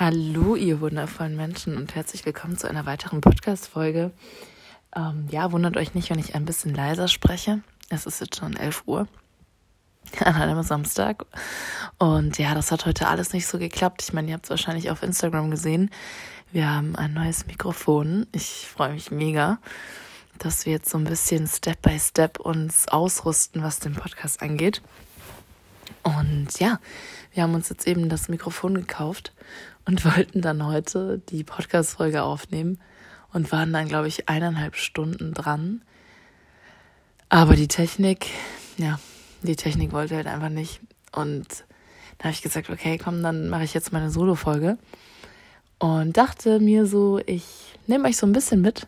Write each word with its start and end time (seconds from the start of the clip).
Hallo, 0.00 0.54
ihr 0.54 0.80
wundervollen 0.80 1.34
Menschen 1.34 1.76
und 1.76 1.96
herzlich 1.96 2.24
willkommen 2.24 2.56
zu 2.56 2.68
einer 2.68 2.86
weiteren 2.86 3.20
Podcast-Folge. 3.20 4.12
Ähm, 4.94 5.26
ja, 5.28 5.50
wundert 5.50 5.76
euch 5.76 5.92
nicht, 5.94 6.08
wenn 6.08 6.20
ich 6.20 6.36
ein 6.36 6.44
bisschen 6.44 6.72
leiser 6.72 7.08
spreche. 7.08 7.62
Es 7.88 8.06
ist 8.06 8.20
jetzt 8.20 8.36
schon 8.36 8.54
11 8.54 8.84
Uhr 8.86 9.08
an 10.24 10.36
einem 10.36 10.62
Samstag. 10.62 11.26
Und 11.98 12.38
ja, 12.38 12.54
das 12.54 12.70
hat 12.70 12.86
heute 12.86 13.08
alles 13.08 13.32
nicht 13.32 13.48
so 13.48 13.58
geklappt. 13.58 14.00
Ich 14.04 14.12
meine, 14.12 14.28
ihr 14.28 14.34
habt 14.34 14.44
es 14.44 14.50
wahrscheinlich 14.50 14.88
auf 14.88 15.02
Instagram 15.02 15.50
gesehen. 15.50 15.90
Wir 16.52 16.72
haben 16.72 16.94
ein 16.94 17.12
neues 17.12 17.48
Mikrofon. 17.48 18.28
Ich 18.30 18.68
freue 18.68 18.92
mich 18.92 19.10
mega, 19.10 19.58
dass 20.38 20.64
wir 20.64 20.74
jetzt 20.74 20.90
so 20.90 20.98
ein 20.98 21.04
bisschen 21.06 21.48
Step 21.48 21.82
by 21.82 21.98
Step 21.98 22.38
uns 22.38 22.86
ausrüsten, 22.86 23.64
was 23.64 23.80
den 23.80 23.94
Podcast 23.94 24.42
angeht. 24.42 24.80
Und 26.04 26.60
ja, 26.60 26.78
wir 27.32 27.42
haben 27.42 27.54
uns 27.54 27.68
jetzt 27.68 27.88
eben 27.88 28.08
das 28.08 28.28
Mikrofon 28.28 28.74
gekauft 28.74 29.32
und 29.88 30.04
wollten 30.16 30.42
dann 30.42 30.64
heute 30.64 31.20
die 31.30 31.42
Podcast-Folge 31.42 32.22
aufnehmen 32.22 32.78
und 33.32 33.50
waren 33.50 33.72
dann, 33.72 33.88
glaube 33.88 34.06
ich, 34.06 34.28
eineinhalb 34.28 34.76
Stunden 34.76 35.34
dran. 35.34 35.82
Aber 37.30 37.56
die 37.56 37.68
Technik, 37.68 38.26
ja, 38.76 39.00
die 39.42 39.56
Technik 39.56 39.92
wollte 39.92 40.16
halt 40.16 40.26
einfach 40.26 40.50
nicht. 40.50 40.80
Und 41.12 41.64
da 42.18 42.24
habe 42.24 42.32
ich 42.32 42.42
gesagt, 42.42 42.70
okay, 42.70 42.98
komm, 42.98 43.22
dann 43.22 43.48
mache 43.48 43.64
ich 43.64 43.74
jetzt 43.74 43.92
meine 43.92 44.10
Solo-Folge. 44.10 44.78
Und 45.78 46.16
dachte 46.16 46.60
mir 46.60 46.86
so, 46.86 47.18
ich 47.24 47.44
nehme 47.86 48.08
euch 48.08 48.16
so 48.16 48.26
ein 48.26 48.32
bisschen 48.32 48.60
mit 48.60 48.86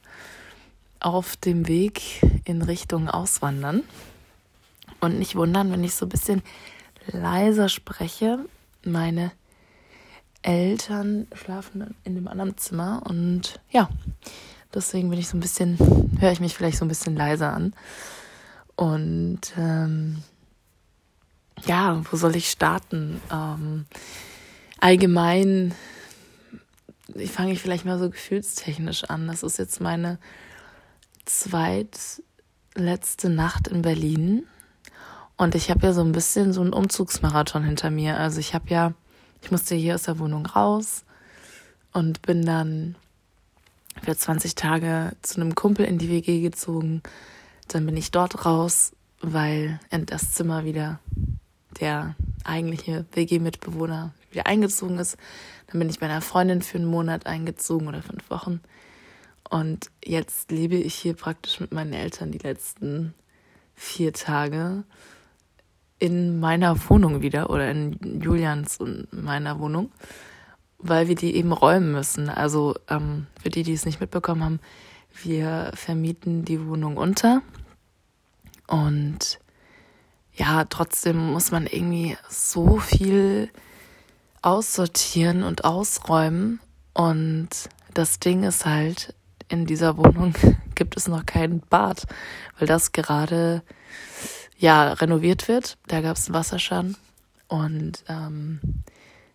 auf 1.01 1.37
dem 1.37 1.67
Weg 1.67 2.03
in 2.45 2.61
Richtung 2.61 3.09
Auswandern. 3.09 3.85
Und 5.01 5.19
nicht 5.19 5.35
wundern, 5.35 5.73
wenn 5.73 5.85
ich 5.85 5.95
so 5.95 6.05
ein 6.07 6.11
bisschen 6.11 6.43
leiser 7.07 7.71
spreche. 7.71 8.41
Meine 8.85 9.33
Eltern 10.43 11.27
schlafen 11.35 11.95
in 12.05 12.15
dem 12.15 12.29
anderen 12.29 12.57
Zimmer 12.57 13.03
und 13.07 13.61
ja, 13.71 13.89
deswegen 14.75 15.11
bin 15.11 15.19
ich 15.19 15.29
so 15.29 15.37
ein 15.37 15.41
bisschen, 15.41 15.79
höre 16.19 16.33
ich 16.33 16.41
mich 16.41 16.55
vielleicht 16.55 16.79
so 16.79 16.85
ein 16.85 16.89
bisschen 16.89 17.17
leiser 17.17 17.53
an. 17.53 17.75
Und 18.77 19.41
ähm, 19.59 20.23
ja, 21.67 22.01
wo 22.11 22.17
soll 22.17 22.37
ich 22.37 22.51
starten? 22.51 23.21
Ähm, 23.31 23.85
allgemein 24.81 25.75
ich 27.15 27.31
fange 27.31 27.53
ich 27.53 27.61
vielleicht 27.61 27.85
mal 27.85 27.99
so 27.99 28.09
gefühlstechnisch 28.11 29.05
an. 29.05 29.27
Das 29.27 29.43
ist 29.43 29.59
jetzt 29.59 29.81
meine 29.81 30.19
zweitletzte 31.25 32.23
Nacht 33.29 33.69
in 33.69 33.83
Berlin. 33.83 34.47
Und 35.37 35.55
ich 35.55 35.71
habe 35.71 35.87
ja 35.87 35.93
so 35.93 36.03
ein 36.03 36.13
bisschen 36.13 36.53
so 36.53 36.61
einen 36.61 36.73
Umzugsmarathon 36.73 37.63
hinter 37.65 37.91
mir. 37.91 38.19
Also 38.19 38.41
ich 38.41 38.55
habe 38.55 38.69
ja 38.69 38.95
ich 39.43 39.51
musste 39.51 39.75
hier 39.75 39.95
aus 39.95 40.05
der 40.05 40.19
Wohnung 40.19 40.47
raus 40.47 41.05
und 41.93 42.23
bin 42.23 42.45
dann 42.45 42.97
für 44.03 44.17
20 44.17 44.55
Tage 44.55 45.13
zu 45.23 45.41
einem 45.41 45.55
Kumpel 45.55 45.85
in 45.85 45.99
die 45.99 46.11
WG 46.11 46.41
gezogen. 46.41 47.03
Dann 47.69 47.87
bin 47.87 47.97
ich 47.97 48.11
dort 48.11 48.45
raus, 48.47 48.93
weil 49.21 49.81
in 49.91 50.07
das 50.07 50.33
Zimmer 50.33 50.65
wieder 50.65 51.01
der 51.81 52.15
eigentliche 52.45 53.05
WG-Mitbewohner 53.13 54.13
wieder 54.31 54.47
eingezogen 54.47 54.99
ist. 54.99 55.17
Dann 55.67 55.79
bin 55.79 55.91
ich 55.91 55.99
bei 55.99 56.07
einer 56.07 56.21
Freundin 56.21 56.63
für 56.63 56.79
einen 56.79 56.87
Monat 56.87 57.27
eingezogen 57.27 57.89
oder 57.89 58.03
fünf 58.03 58.31
Wochen. 58.31 58.61
Und 59.49 59.91
jetzt 60.05 60.51
lebe 60.51 60.77
ich 60.77 60.95
hier 60.95 61.15
praktisch 61.15 61.61
mit 61.61 61.73
meinen 61.73 61.93
Eltern 61.93 62.31
die 62.31 62.39
letzten 62.39 63.15
vier 63.75 64.13
Tage 64.13 64.85
in 66.01 66.41
meiner 66.41 66.89
Wohnung 66.89 67.23
wieder 67.23 67.51
oder 67.51 67.71
in 67.71 68.21
Julians 68.21 68.79
und 68.79 69.07
meiner 69.13 69.61
Wohnung, 69.61 69.93
weil 70.79 71.09
wir 71.09 71.15
die 71.15 71.37
eben 71.37 71.53
räumen 71.53 71.93
müssen. 71.93 72.29
Also 72.29 72.75
ähm, 72.89 73.27
für 73.41 73.51
die, 73.51 73.63
die 73.63 73.75
es 73.75 73.85
nicht 73.85 74.01
mitbekommen 74.01 74.43
haben, 74.43 74.61
wir 75.23 75.71
vermieten 75.75 76.45
die 76.45 76.67
Wohnung 76.67 76.97
unter 76.97 77.43
und 78.67 79.39
ja, 80.33 80.65
trotzdem 80.65 81.33
muss 81.33 81.51
man 81.51 81.67
irgendwie 81.67 82.17
so 82.29 82.79
viel 82.79 83.51
aussortieren 84.43 85.43
und 85.43 85.65
ausräumen 85.65 86.61
und 86.95 87.49
das 87.93 88.21
Ding 88.21 88.45
ist 88.45 88.65
halt, 88.65 89.15
in 89.49 89.67
dieser 89.67 89.97
Wohnung 89.99 90.35
gibt 90.75 90.97
es 90.97 91.09
noch 91.09 91.27
kein 91.27 91.61
Bad, 91.61 92.07
weil 92.59 92.67
das 92.67 92.93
gerade 92.93 93.63
ja 94.61 94.93
renoviert 94.93 95.49
wird. 95.49 95.79
Da 95.89 96.01
gab 96.01 96.17
es 96.17 96.27
einen 96.27 96.35
Wasserschaden 96.35 96.97
und 97.49 98.05
ähm, 98.09 98.61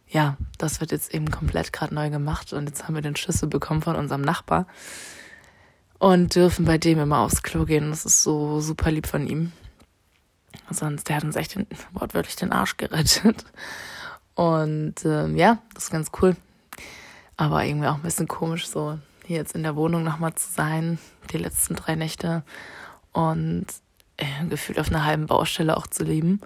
ja, 0.08 0.38
das 0.58 0.80
wird 0.80 0.92
jetzt 0.92 1.14
eben 1.14 1.30
komplett 1.32 1.74
gerade 1.74 1.94
neu 1.94 2.10
gemacht 2.10 2.54
und 2.54 2.68
jetzt 2.68 2.88
haben 2.88 2.96
wir 2.96 3.02
den 3.02 3.16
Schlüssel 3.16 3.50
bekommen 3.50 3.82
von 3.82 3.96
unserem 3.96 4.22
Nachbar 4.22 4.68
und 5.98 6.36
dürfen 6.36 6.66
bei 6.66 6.78
dem 6.78 7.00
immer 7.00 7.20
aufs 7.20 7.44
Klo 7.44 7.66
gehen. 7.66 7.90
Das 7.90 8.06
ist 8.06 8.24
so 8.24 8.62
super 8.62 8.92
lieb 8.92 9.08
von 9.08 9.28
ihm. 9.28 9.52
Sonst, 10.70 11.10
der 11.10 11.18
hat 11.18 11.24
uns 11.24 11.36
echt 11.36 11.56
den, 11.56 11.68
wortwörtlich 11.92 12.36
den 12.36 12.52
Arsch 12.52 12.78
gerettet. 12.78 13.46
Und 14.36 15.06
ähm, 15.06 15.36
ja, 15.36 15.60
das 15.74 15.86
ist 15.86 15.92
ganz 15.92 16.12
cool. 16.22 16.36
Aber 17.38 17.66
irgendwie 17.66 17.88
auch 17.88 17.96
ein 17.96 18.02
bisschen 18.02 18.28
komisch, 18.28 18.68
so 18.68 19.00
hier 19.26 19.38
jetzt 19.38 19.56
in 19.56 19.64
der 19.64 19.76
Wohnung 19.76 20.04
nochmal 20.04 20.36
zu 20.36 20.50
sein, 20.52 21.00
die 21.32 21.38
letzten 21.38 21.76
drei 21.76 21.96
Nächte. 21.96 22.44
Und 23.12 23.66
äh, 24.18 24.46
gefühlt 24.50 24.80
auf 24.80 24.90
einer 24.90 25.06
halben 25.06 25.28
Baustelle 25.28 25.78
auch 25.78 25.88
zu 25.88 26.04
leben. 26.04 26.42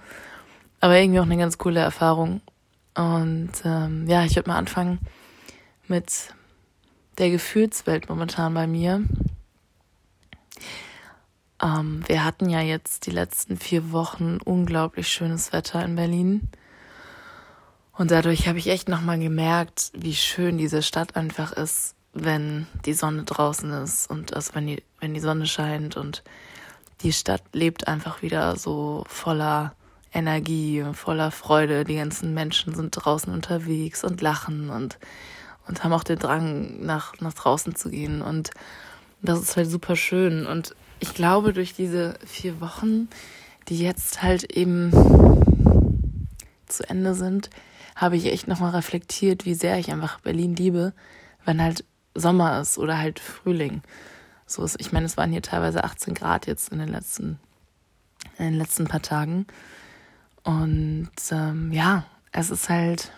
Aber 0.80 0.98
irgendwie 0.98 1.20
auch 1.20 1.26
eine 1.26 1.38
ganz 1.38 1.58
coole 1.58 1.80
Erfahrung. 1.80 2.42
Und 2.96 3.52
ähm, 3.64 4.08
ja, 4.08 4.24
ich 4.24 4.36
würde 4.36 4.50
mal 4.50 4.58
anfangen 4.58 5.00
mit 5.88 6.34
der 7.18 7.30
Gefühlswelt 7.30 8.10
momentan 8.10 8.54
bei 8.54 8.68
mir. 8.68 9.04
Ähm, 11.62 12.04
wir 12.08 12.24
hatten 12.24 12.50
ja 12.50 12.62
jetzt 12.62 13.06
die 13.06 13.12
letzten 13.12 13.58
vier 13.58 13.92
Wochen 13.92 14.38
unglaublich 14.44 15.08
schönes 15.10 15.52
Wetter 15.52 15.84
in 15.84 15.96
Berlin. 15.96 16.50
Und 17.94 18.12
dadurch 18.12 18.48
habe 18.48 18.60
ich 18.60 18.68
echt 18.68 18.88
nochmal 18.88 19.20
gemerkt, 19.20 19.92
wie 19.94 20.16
schön 20.16 20.58
diese 20.58 20.82
Stadt 20.82 21.18
einfach 21.18 21.52
ist, 21.52 21.96
wenn 22.14 22.66
die 22.86 22.94
Sonne 22.94 23.24
draußen 23.24 23.72
ist 23.72 24.10
und 24.10 24.34
also 24.34 24.56
wenn 24.56 24.68
die, 24.68 24.84
wenn 25.00 25.14
die 25.14 25.20
Sonne 25.20 25.46
scheint 25.46 25.98
und 25.98 26.24
die 27.02 27.14
Stadt 27.14 27.44
lebt 27.54 27.88
einfach 27.88 28.22
wieder 28.22 28.56
so 28.56 29.04
voller 29.08 29.74
Energie, 30.14 30.84
voller 30.94 31.32
Freude. 31.32 31.84
Die 31.84 31.96
ganzen 31.96 32.34
Menschen 32.34 32.76
sind 32.76 32.92
draußen 32.92 33.32
unterwegs 33.32 34.04
und 34.04 34.22
lachen 34.22 34.70
und, 34.70 35.00
und 35.68 35.84
haben 35.84 35.94
auch 35.94 36.04
den 36.04 36.20
Drang, 36.20 36.86
nach, 36.86 37.14
nach 37.20 37.34
draußen 37.34 37.76
zu 37.76 37.90
gehen. 37.90 38.22
Und 38.22 38.52
das 39.22 39.40
ist 39.42 39.56
halt 39.56 39.70
super 39.70 39.96
schön. 39.96 40.46
Und 40.46 40.76
ich 41.00 41.14
glaube, 41.14 41.54
durch 41.54 41.74
diese 41.74 42.16
vier 42.26 42.60
Wochen, 42.60 43.08
die 43.68 43.80
jetzt 43.80 44.22
halt 44.22 44.52
eben 44.52 44.92
zu 46.68 46.88
Ende 46.90 47.14
sind, 47.14 47.50
habe 47.96 48.18
ich 48.18 48.26
echt 48.26 48.48
nochmal 48.48 48.72
reflektiert, 48.72 49.46
wie 49.46 49.54
sehr 49.54 49.78
ich 49.78 49.92
einfach 49.92 50.20
Berlin 50.22 50.56
liebe, 50.56 50.94
wenn 51.46 51.62
halt 51.62 51.84
Sommer 52.16 52.62
ist 52.62 52.78
oder 52.78 52.98
halt 52.98 53.20
Frühling. 53.20 53.82
So 54.50 54.64
ist, 54.64 54.78
ich 54.80 54.92
meine, 54.92 55.06
es 55.06 55.16
waren 55.16 55.32
hier 55.32 55.44
teilweise 55.44 55.84
18 55.84 56.16
Grad 56.16 56.48
jetzt 56.48 56.70
in 56.70 56.80
den 56.80 56.90
letzten, 56.90 57.40
in 58.40 58.46
den 58.46 58.56
letzten 58.56 58.88
paar 58.88 59.04
Tagen. 59.04 59.46
Und 60.44 61.12
ähm, 61.30 61.72
ja, 61.72 62.06
es 62.32 62.50
ist 62.50 62.68
halt, 62.68 63.12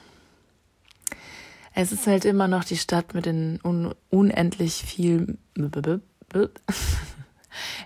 es 1.74 1.94
ist 1.94 2.06
halt 2.06 2.26
immer 2.26 2.50
noch 2.50 2.66
die 2.66 2.76
Stadt 2.76 3.14
mit 3.14 3.26
den 3.26 3.62
un 3.64 3.96
unendlich 4.10 4.74
viel. 4.74 5.38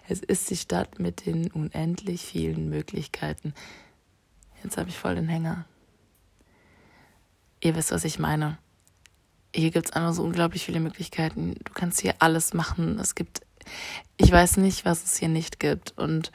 Es 0.07 0.19
ist 0.19 0.51
die 0.51 0.57
Stadt 0.57 0.99
mit 0.99 1.25
den 1.25 1.51
unendlich 1.51 2.21
vielen 2.21 2.69
Möglichkeiten. 2.69 3.55
Jetzt 4.63 4.77
habe 4.77 4.89
ich 4.89 4.97
voll 4.97 5.15
den 5.15 5.27
Hänger. 5.27 5.65
Ihr 7.61 7.75
wisst, 7.75 7.91
was 7.91 8.05
ich 8.05 8.19
meine 8.19 8.59
hier 9.55 9.71
gibt 9.71 9.87
es 9.87 9.93
einfach 9.93 10.13
so 10.13 10.23
unglaublich 10.23 10.65
viele 10.65 10.79
Möglichkeiten. 10.79 11.55
Du 11.63 11.73
kannst 11.73 12.01
hier 12.01 12.15
alles 12.19 12.53
machen. 12.53 12.99
Es 12.99 13.15
gibt, 13.15 13.41
ich 14.17 14.31
weiß 14.31 14.57
nicht, 14.57 14.85
was 14.85 15.03
es 15.03 15.17
hier 15.17 15.29
nicht 15.29 15.59
gibt. 15.59 15.97
Und 15.97 16.31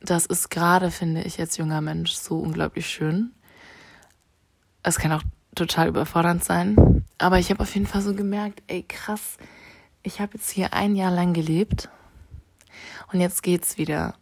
das 0.00 0.26
ist 0.26 0.50
gerade, 0.50 0.90
finde 0.90 1.22
ich, 1.22 1.40
als 1.40 1.56
junger 1.56 1.80
Mensch 1.80 2.12
so 2.12 2.38
unglaublich 2.38 2.88
schön. 2.88 3.32
Es 4.82 4.98
kann 4.98 5.12
auch 5.12 5.22
total 5.54 5.88
überfordernd 5.88 6.44
sein. 6.44 7.04
Aber 7.18 7.38
ich 7.38 7.50
habe 7.50 7.60
auf 7.60 7.74
jeden 7.74 7.86
Fall 7.86 8.02
so 8.02 8.14
gemerkt, 8.14 8.62
ey, 8.68 8.84
krass, 8.84 9.36
ich 10.04 10.20
habe 10.20 10.34
jetzt 10.34 10.50
hier 10.50 10.72
ein 10.72 10.94
Jahr 10.94 11.10
lang 11.10 11.32
gelebt. 11.32 11.88
Und 13.12 13.20
jetzt 13.20 13.42
geht's 13.42 13.78
wieder 13.78 14.14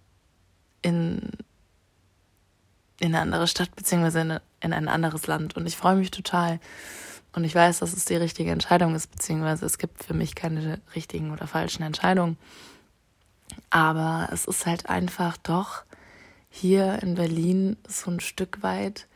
in, 0.81 1.33
in 2.99 3.15
eine 3.15 3.21
andere 3.21 3.47
Stadt, 3.47 3.77
beziehungsweise 3.77 4.21
in, 4.21 4.41
in 4.61 4.73
ein 4.73 4.89
anderes 4.89 5.27
Land. 5.27 5.57
Und 5.57 5.67
ich 5.67 5.77
freue 5.77 5.97
mich 5.97 6.11
total. 6.11 6.61
Und 7.37 7.45
ich 7.45 7.55
weiß, 7.55 7.81
dass 7.81 7.93
es 7.93 8.07
die 8.07 8.17
richtige 8.17 8.51
Entscheidung 8.51 8.95
ist, 8.95 9.09
beziehungsweise 9.09 9.67
es 9.67 9.77
gibt 9.77 10.03
für 10.03 10.15
mich 10.15 10.35
keine 10.35 10.81
richtigen 10.95 11.33
oder 11.33 11.47
falschen 11.47 11.83
Entscheidungen. 11.83 12.39
Aber 13.69 14.31
es 14.33 14.47
ist 14.47 14.65
halt 14.65 14.89
einfach 14.89 15.37
doch 15.37 15.85
hier 16.49 17.03
in 17.03 17.15
Berlin 17.15 17.77
so 17.87 18.11
ein 18.11 18.21
Stück 18.21 18.63
weit 18.63 19.07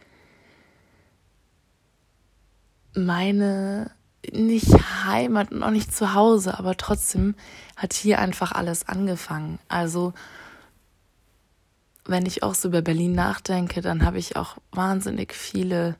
meine 2.94 3.90
nicht 4.30 4.70
Heimat 5.06 5.50
und 5.50 5.62
auch 5.62 5.70
nicht 5.70 5.94
zu 5.96 6.12
Hause, 6.12 6.58
aber 6.58 6.76
trotzdem 6.76 7.34
hat 7.74 7.94
hier 7.94 8.18
einfach 8.18 8.52
alles 8.52 8.86
angefangen. 8.86 9.58
Also 9.68 10.12
wenn 12.04 12.26
ich 12.26 12.42
auch 12.42 12.54
so 12.54 12.68
über 12.68 12.82
Berlin 12.82 13.14
nachdenke, 13.14 13.80
dann 13.80 14.04
habe 14.04 14.18
ich 14.18 14.36
auch 14.36 14.58
wahnsinnig 14.72 15.32
viele 15.32 15.96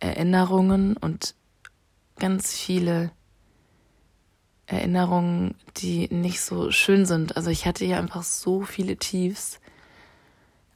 Erinnerungen 0.00 0.96
und 0.96 1.34
ganz 2.18 2.52
viele 2.52 3.10
Erinnerungen, 4.66 5.54
die 5.76 6.08
nicht 6.12 6.40
so 6.40 6.70
schön 6.70 7.06
sind. 7.06 7.36
Also 7.36 7.50
ich 7.50 7.66
hatte 7.66 7.84
hier 7.84 7.98
einfach 7.98 8.22
so 8.22 8.62
viele 8.62 8.96
Tiefs. 8.96 9.60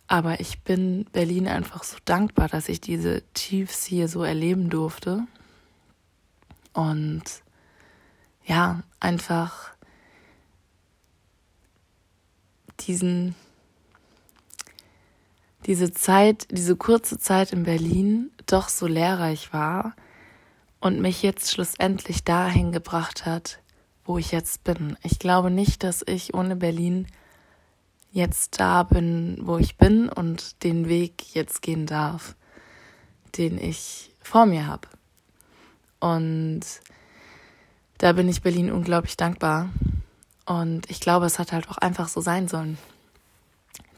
Aber 0.07 0.41
ich 0.41 0.63
bin 0.63 1.07
Berlin 1.13 1.47
einfach 1.47 1.85
so 1.85 1.97
dankbar, 2.05 2.49
dass 2.49 2.69
ich 2.69 2.81
diese 2.81 3.23
Tiefs 3.33 3.85
hier 3.85 4.09
so 4.09 4.25
erleben 4.25 4.69
durfte. 4.69 5.25
Und 6.73 7.23
ja, 8.45 8.83
einfach 8.99 9.71
diesen, 12.81 13.35
diese 15.67 15.93
Zeit, 15.93 16.47
diese 16.51 16.77
kurze 16.77 17.19
Zeit 17.19 17.53
in 17.53 17.65
Berlin 17.65 18.31
doch 18.47 18.69
so 18.69 18.87
lehrreich 18.87 19.53
war 19.53 19.95
und 20.81 21.01
mich 21.01 21.23
jetzt 21.23 21.51
schlussendlich 21.51 22.25
dahin 22.25 22.73
gebracht 22.73 23.27
hat, 23.27 23.61
wo 24.05 24.19
ich 24.19 24.33
jetzt 24.33 24.65
bin. 24.65 24.97
Ich 25.03 25.19
glaube 25.19 25.51
nicht, 25.51 25.85
dass 25.85 26.03
ich 26.07 26.35
ohne 26.35 26.57
Berlin 26.57 27.07
jetzt 28.13 28.59
da 28.59 28.83
bin, 28.83 29.39
wo 29.43 29.59
ich 29.59 29.77
bin 29.77 30.09
und 30.09 30.65
den 30.65 30.89
Weg 30.89 31.35
jetzt 31.35 31.63
gehen 31.63 31.87
darf, 31.87 32.35
den 33.37 33.59
ich 33.59 34.11
vor 34.23 34.47
mir 34.47 34.67
habe. 34.67 34.89
Und 36.01 36.63
da 37.99 38.13
bin 38.13 38.29
ich 38.29 38.43
Berlin 38.43 38.73
unglaublich 38.73 39.17
dankbar. 39.17 39.69
Und 40.47 40.91
ich 40.91 41.01
glaube, 41.01 41.27
es 41.27 41.39
hat 41.39 41.53
halt 41.53 41.69
auch 41.69 41.79
einfach 41.79 42.09
so 42.09 42.21
sein 42.21 42.49
sollen, 42.49 42.79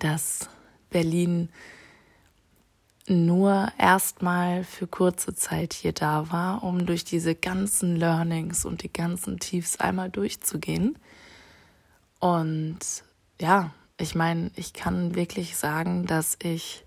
dass 0.00 0.50
Berlin 0.92 1.48
nur 3.08 3.72
erstmal 3.78 4.62
für 4.64 4.86
kurze 4.86 5.34
Zeit 5.34 5.72
hier 5.72 5.92
da 5.92 6.30
war, 6.30 6.62
um 6.62 6.86
durch 6.86 7.04
diese 7.04 7.34
ganzen 7.34 7.96
Learnings 7.96 8.64
und 8.64 8.82
die 8.82 8.92
ganzen 8.92 9.40
Tiefs 9.40 9.80
einmal 9.80 10.10
durchzugehen. 10.10 10.96
Und 12.20 12.78
ja, 13.40 13.72
ich 13.98 14.14
meine, 14.14 14.52
ich 14.54 14.72
kann 14.72 15.16
wirklich 15.16 15.56
sagen, 15.56 16.06
dass 16.06 16.36
ich 16.40 16.84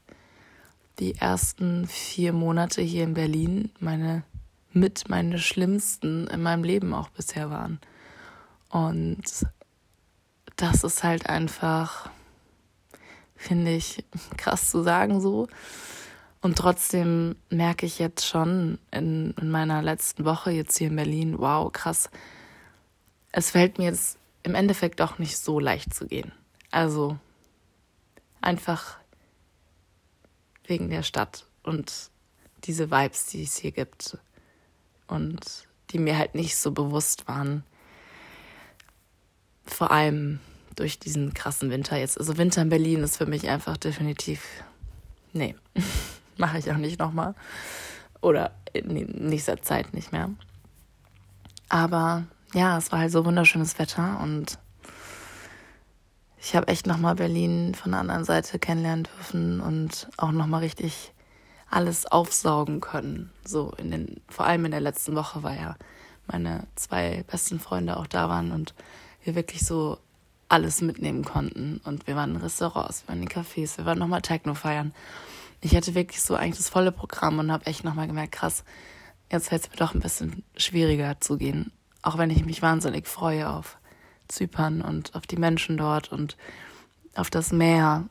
die 1.00 1.16
ersten 1.16 1.88
vier 1.88 2.31
Monate 2.31 2.81
hier 2.81 3.04
in 3.04 3.13
Berlin 3.13 3.72
meine 3.80 4.24
mit 4.75 5.08
meine 5.08 5.40
schlimmsten 5.40 6.28
in 6.28 6.42
meinem 6.42 6.63
Leben 6.63 6.94
auch 6.94 7.10
bisher 7.10 7.50
waren. 7.50 7.80
Und 8.69 9.24
das 10.58 10.84
ist 10.84 11.04
halt 11.04 11.30
einfach, 11.30 12.10
finde 13.45 13.71
ich, 13.71 14.03
krass 14.38 14.69
zu 14.69 14.83
sagen 14.83 15.21
so. 15.21 15.47
Und 16.42 16.57
trotzdem 16.57 17.36
merke 17.50 17.86
ich 17.86 17.97
jetzt 18.00 18.25
schon 18.25 18.77
in, 18.92 19.33
in 19.39 19.50
meiner 19.50 19.81
letzten 19.81 20.25
Woche 20.25 20.51
jetzt 20.51 20.77
hier 20.77 20.88
in 20.88 20.95
Berlin, 20.95 21.39
wow, 21.39 21.71
krass. 21.71 22.09
Es 23.31 23.51
fällt 23.51 23.77
mir 23.77 23.86
jetzt 23.86 24.18
im 24.44 24.53
Endeffekt 24.53 25.01
auch 25.01 25.18
nicht 25.18 25.38
so 25.38 25.59
leicht 25.59 25.94
zu 25.94 26.06
gehen. 26.07 26.31
Also 26.69 27.18
einfach 28.42 28.97
wegen 30.65 30.89
der 30.89 31.03
Stadt 31.03 31.45
und 31.63 32.12
diese 32.65 32.91
Vibes, 32.91 33.27
die 33.27 33.44
es 33.44 33.57
hier 33.57 33.71
gibt 33.71 34.18
und 35.07 35.68
die 35.91 36.00
mir 36.00 36.18
halt 36.18 36.36
nicht 36.36 36.57
so 36.57 36.71
bewusst 36.71 37.27
waren. 37.27 37.63
Vor 39.65 39.91
allem 39.91 40.39
durch 40.75 41.00
diesen 41.00 41.33
krassen 41.33 41.69
Winter 41.69 41.98
jetzt. 41.98 42.19
Also 42.19 42.38
Winter 42.38 42.62
in 42.62 42.69
Berlin 42.69 43.04
ist 43.04 43.18
für 43.18 43.25
mich 43.25 43.50
einfach 43.50 43.77
definitiv, 43.77 44.42
nee, 45.33 45.56
mache 46.38 46.57
ich 46.57 46.72
auch 46.72 46.77
nicht 46.77 47.00
nochmal. 47.00 47.36
Oder 48.22 48.51
in 48.74 48.94
nächster 49.30 49.62
Zeit 49.62 49.94
nicht 49.94 50.12
mehr. 50.12 50.30
Aber 51.69 52.24
ja, 52.54 52.77
es 52.77 52.92
war 52.92 53.00
halt 53.00 53.12
so 53.12 53.25
wunderschönes 53.25 53.77
Wetter 53.80 54.19
und 54.22 54.60
ich 56.39 56.56
habe 56.56 56.68
echt 56.68 56.86
nochmal 56.86 57.16
Berlin 57.16 57.74
von 57.74 57.92
der 57.92 58.01
anderen 58.01 58.24
Seite 58.24 58.60
kennenlernen 58.60 59.06
dürfen 59.06 59.62
und 59.62 60.07
auch 60.18 60.31
nochmal 60.31 60.62
richtig 60.62 61.12
alles 61.69 62.06
aufsaugen 62.06 62.81
können. 62.81 63.31
So 63.44 63.74
in 63.77 63.92
den, 63.92 64.22
vor 64.30 64.45
allem 64.45 64.66
in 64.66 64.72
der 64.72 64.81
letzten 64.81 65.16
Woche, 65.16 65.42
weil 65.42 65.57
ja 65.57 65.75
meine 66.27 66.68
zwei 66.75 67.24
besten 67.30 67.60
Freunde 67.60 67.98
auch 67.98 68.07
da 68.07 68.30
waren 68.30 68.51
und 68.51 68.74
wir 69.24 69.36
wirklich 69.36 69.66
so 69.66 69.98
alles 70.50 70.81
mitnehmen 70.81 71.24
konnten. 71.24 71.81
Und 71.83 72.07
wir 72.07 72.15
waren 72.15 72.36
in 72.36 72.42
Restaurants, 72.42 73.03
wir 73.03 73.09
waren 73.09 73.24
in 73.24 73.30
Cafés, 73.30 73.77
wir 73.77 73.86
waren 73.86 74.00
nochmal 74.00 74.21
Techno 74.21 74.53
feiern. 74.53 74.94
Ich 75.62 75.75
hatte 75.75 75.95
wirklich 75.95 76.21
so 76.21 76.36
eigentlich 76.36 76.57
das 76.57 76.69
volle 76.69 76.92
Programm 76.92 77.39
und 77.39 77.51
habe 77.51 77.65
echt 77.65 77.83
nochmal 77.83 78.07
gemerkt, 78.07 78.33
krass, 78.33 78.63
jetzt 79.31 79.50
fällt 79.50 79.63
es 79.63 79.69
mir 79.69 79.77
doch 79.77 79.94
ein 79.94 80.01
bisschen 80.01 80.44
schwieriger 80.57 81.19
zu 81.19 81.38
gehen. 81.38 81.71
Auch 82.01 82.18
wenn 82.18 82.30
ich 82.30 82.45
mich 82.45 82.62
wahnsinnig 82.62 83.07
freue 83.07 83.50
auf 83.50 83.77
Zypern 84.27 84.81
und 84.81 85.15
auf 85.15 85.25
die 85.25 85.38
Menschen 85.38 85.77
dort 85.77 86.12
und 86.12 86.38
auf 87.15 87.30
das 87.30 87.51
Meer 87.51 88.07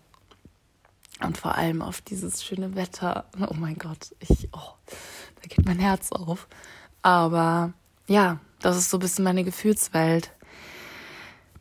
und 1.20 1.38
vor 1.38 1.54
allem 1.54 1.82
auf 1.82 2.00
dieses 2.00 2.44
schöne 2.44 2.75
Wetter. 2.75 3.26
Oh 3.38 3.54
mein 3.54 3.76
Gott, 3.76 4.14
ich, 4.20 4.48
oh, 4.52 4.75
da 5.40 5.48
geht 5.48 5.64
mein 5.64 5.78
Herz 5.78 6.10
auf. 6.10 6.48
Aber 7.02 7.72
ja, 8.06 8.40
das 8.60 8.76
ist 8.76 8.90
so 8.90 8.96
ein 8.96 9.00
bisschen 9.00 9.25
meine 9.25 9.44
Gefühlswelt. 9.44 10.32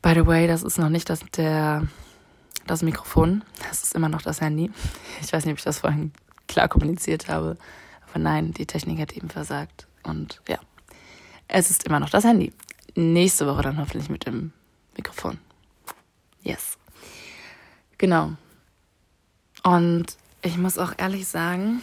By 0.04 0.12
the 0.12 0.26
way, 0.26 0.46
das 0.46 0.62
ist 0.62 0.76
noch 0.76 0.90
nicht 0.90 1.08
das, 1.08 1.20
der, 1.34 1.88
das 2.66 2.82
Mikrofon. 2.82 3.42
Das 3.66 3.82
ist 3.84 3.94
immer 3.94 4.10
noch 4.10 4.20
das 4.20 4.42
Handy. 4.42 4.70
Ich 5.22 5.32
weiß 5.32 5.46
nicht, 5.46 5.52
ob 5.52 5.58
ich 5.58 5.64
das 5.64 5.78
vorhin 5.78 6.12
klar 6.46 6.68
kommuniziert 6.68 7.28
habe. 7.28 7.56
Aber 8.10 8.18
nein, 8.18 8.52
die 8.52 8.66
Technik 8.66 8.98
hat 9.00 9.16
eben 9.16 9.30
versagt. 9.30 9.86
Und 10.02 10.42
ja, 10.46 10.58
es 11.48 11.70
ist 11.70 11.84
immer 11.84 12.00
noch 12.00 12.10
das 12.10 12.24
Handy. 12.24 12.52
Nächste 12.94 13.46
Woche 13.46 13.62
dann 13.62 13.78
hoffentlich 13.78 14.10
mit 14.10 14.26
dem 14.26 14.52
Mikrofon. 14.94 15.38
Yes. 16.42 16.76
Genau. 17.96 18.32
Und 19.62 20.18
ich 20.42 20.58
muss 20.58 20.76
auch 20.76 20.92
ehrlich 20.98 21.26
sagen, 21.26 21.80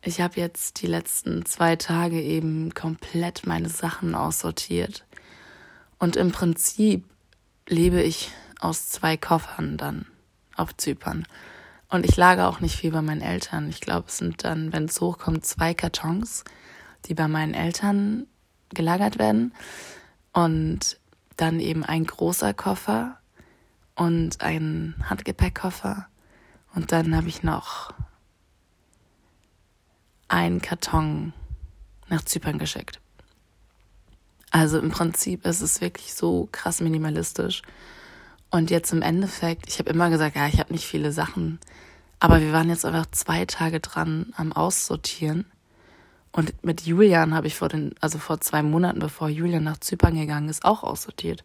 ich 0.00 0.22
habe 0.22 0.40
jetzt 0.40 0.80
die 0.80 0.86
letzten 0.86 1.44
zwei 1.44 1.76
Tage 1.76 2.22
eben 2.22 2.72
komplett 2.72 3.46
meine 3.46 3.68
Sachen 3.68 4.14
aussortiert. 4.14 5.04
Und 6.02 6.16
im 6.16 6.32
Prinzip 6.32 7.04
lebe 7.68 8.02
ich 8.02 8.32
aus 8.58 8.88
zwei 8.88 9.16
Koffern 9.16 9.76
dann 9.76 10.06
auf 10.56 10.76
Zypern. 10.76 11.28
Und 11.88 12.04
ich 12.04 12.16
lage 12.16 12.46
auch 12.48 12.58
nicht 12.58 12.74
viel 12.74 12.90
bei 12.90 13.02
meinen 13.02 13.20
Eltern. 13.20 13.68
Ich 13.68 13.80
glaube, 13.80 14.08
es 14.08 14.18
sind 14.18 14.42
dann, 14.42 14.72
wenn 14.72 14.86
es 14.86 15.00
hochkommt, 15.00 15.46
zwei 15.46 15.74
Kartons, 15.74 16.42
die 17.04 17.14
bei 17.14 17.28
meinen 17.28 17.54
Eltern 17.54 18.26
gelagert 18.70 19.20
werden. 19.20 19.54
Und 20.32 20.98
dann 21.36 21.60
eben 21.60 21.84
ein 21.84 22.04
großer 22.04 22.52
Koffer 22.52 23.20
und 23.94 24.40
einen 24.40 24.96
Handgepäckkoffer. 25.08 26.08
Und 26.74 26.90
dann 26.90 27.14
habe 27.14 27.28
ich 27.28 27.44
noch 27.44 27.94
einen 30.26 30.60
Karton 30.60 31.32
nach 32.08 32.24
Zypern 32.24 32.58
geschickt. 32.58 33.01
Also 34.52 34.78
im 34.78 34.90
Prinzip 34.90 35.46
ist 35.46 35.62
es 35.62 35.80
wirklich 35.80 36.12
so 36.12 36.46
krass 36.52 36.82
minimalistisch. 36.82 37.62
Und 38.50 38.70
jetzt 38.70 38.92
im 38.92 39.00
Endeffekt, 39.00 39.66
ich 39.66 39.78
habe 39.78 39.88
immer 39.88 40.10
gesagt, 40.10 40.36
ja, 40.36 40.46
ich 40.46 40.60
habe 40.60 40.74
nicht 40.74 40.86
viele 40.86 41.10
Sachen, 41.10 41.58
aber 42.20 42.42
wir 42.42 42.52
waren 42.52 42.68
jetzt 42.68 42.84
einfach 42.84 43.06
zwei 43.10 43.46
Tage 43.46 43.80
dran 43.80 44.34
am 44.36 44.52
Aussortieren. 44.52 45.46
Und 46.32 46.62
mit 46.62 46.82
Julian 46.82 47.34
habe 47.34 47.46
ich 47.46 47.56
vor 47.56 47.70
den, 47.70 47.94
also 48.00 48.18
vor 48.18 48.42
zwei 48.42 48.62
Monaten, 48.62 48.98
bevor 48.98 49.30
Julian 49.30 49.64
nach 49.64 49.78
Zypern 49.78 50.16
gegangen 50.16 50.50
ist, 50.50 50.66
auch 50.66 50.82
aussortiert. 50.82 51.44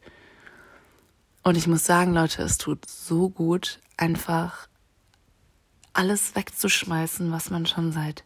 Und 1.43 1.55
ich 1.55 1.65
muss 1.65 1.85
sagen, 1.85 2.13
Leute, 2.13 2.43
es 2.43 2.57
tut 2.57 2.89
so 2.89 3.29
gut, 3.29 3.79
einfach 3.95 4.67
alles 5.93 6.35
wegzuschmeißen, 6.35 7.31
was 7.31 7.51
man 7.51 7.65
schon 7.65 7.93
seit 7.93 8.25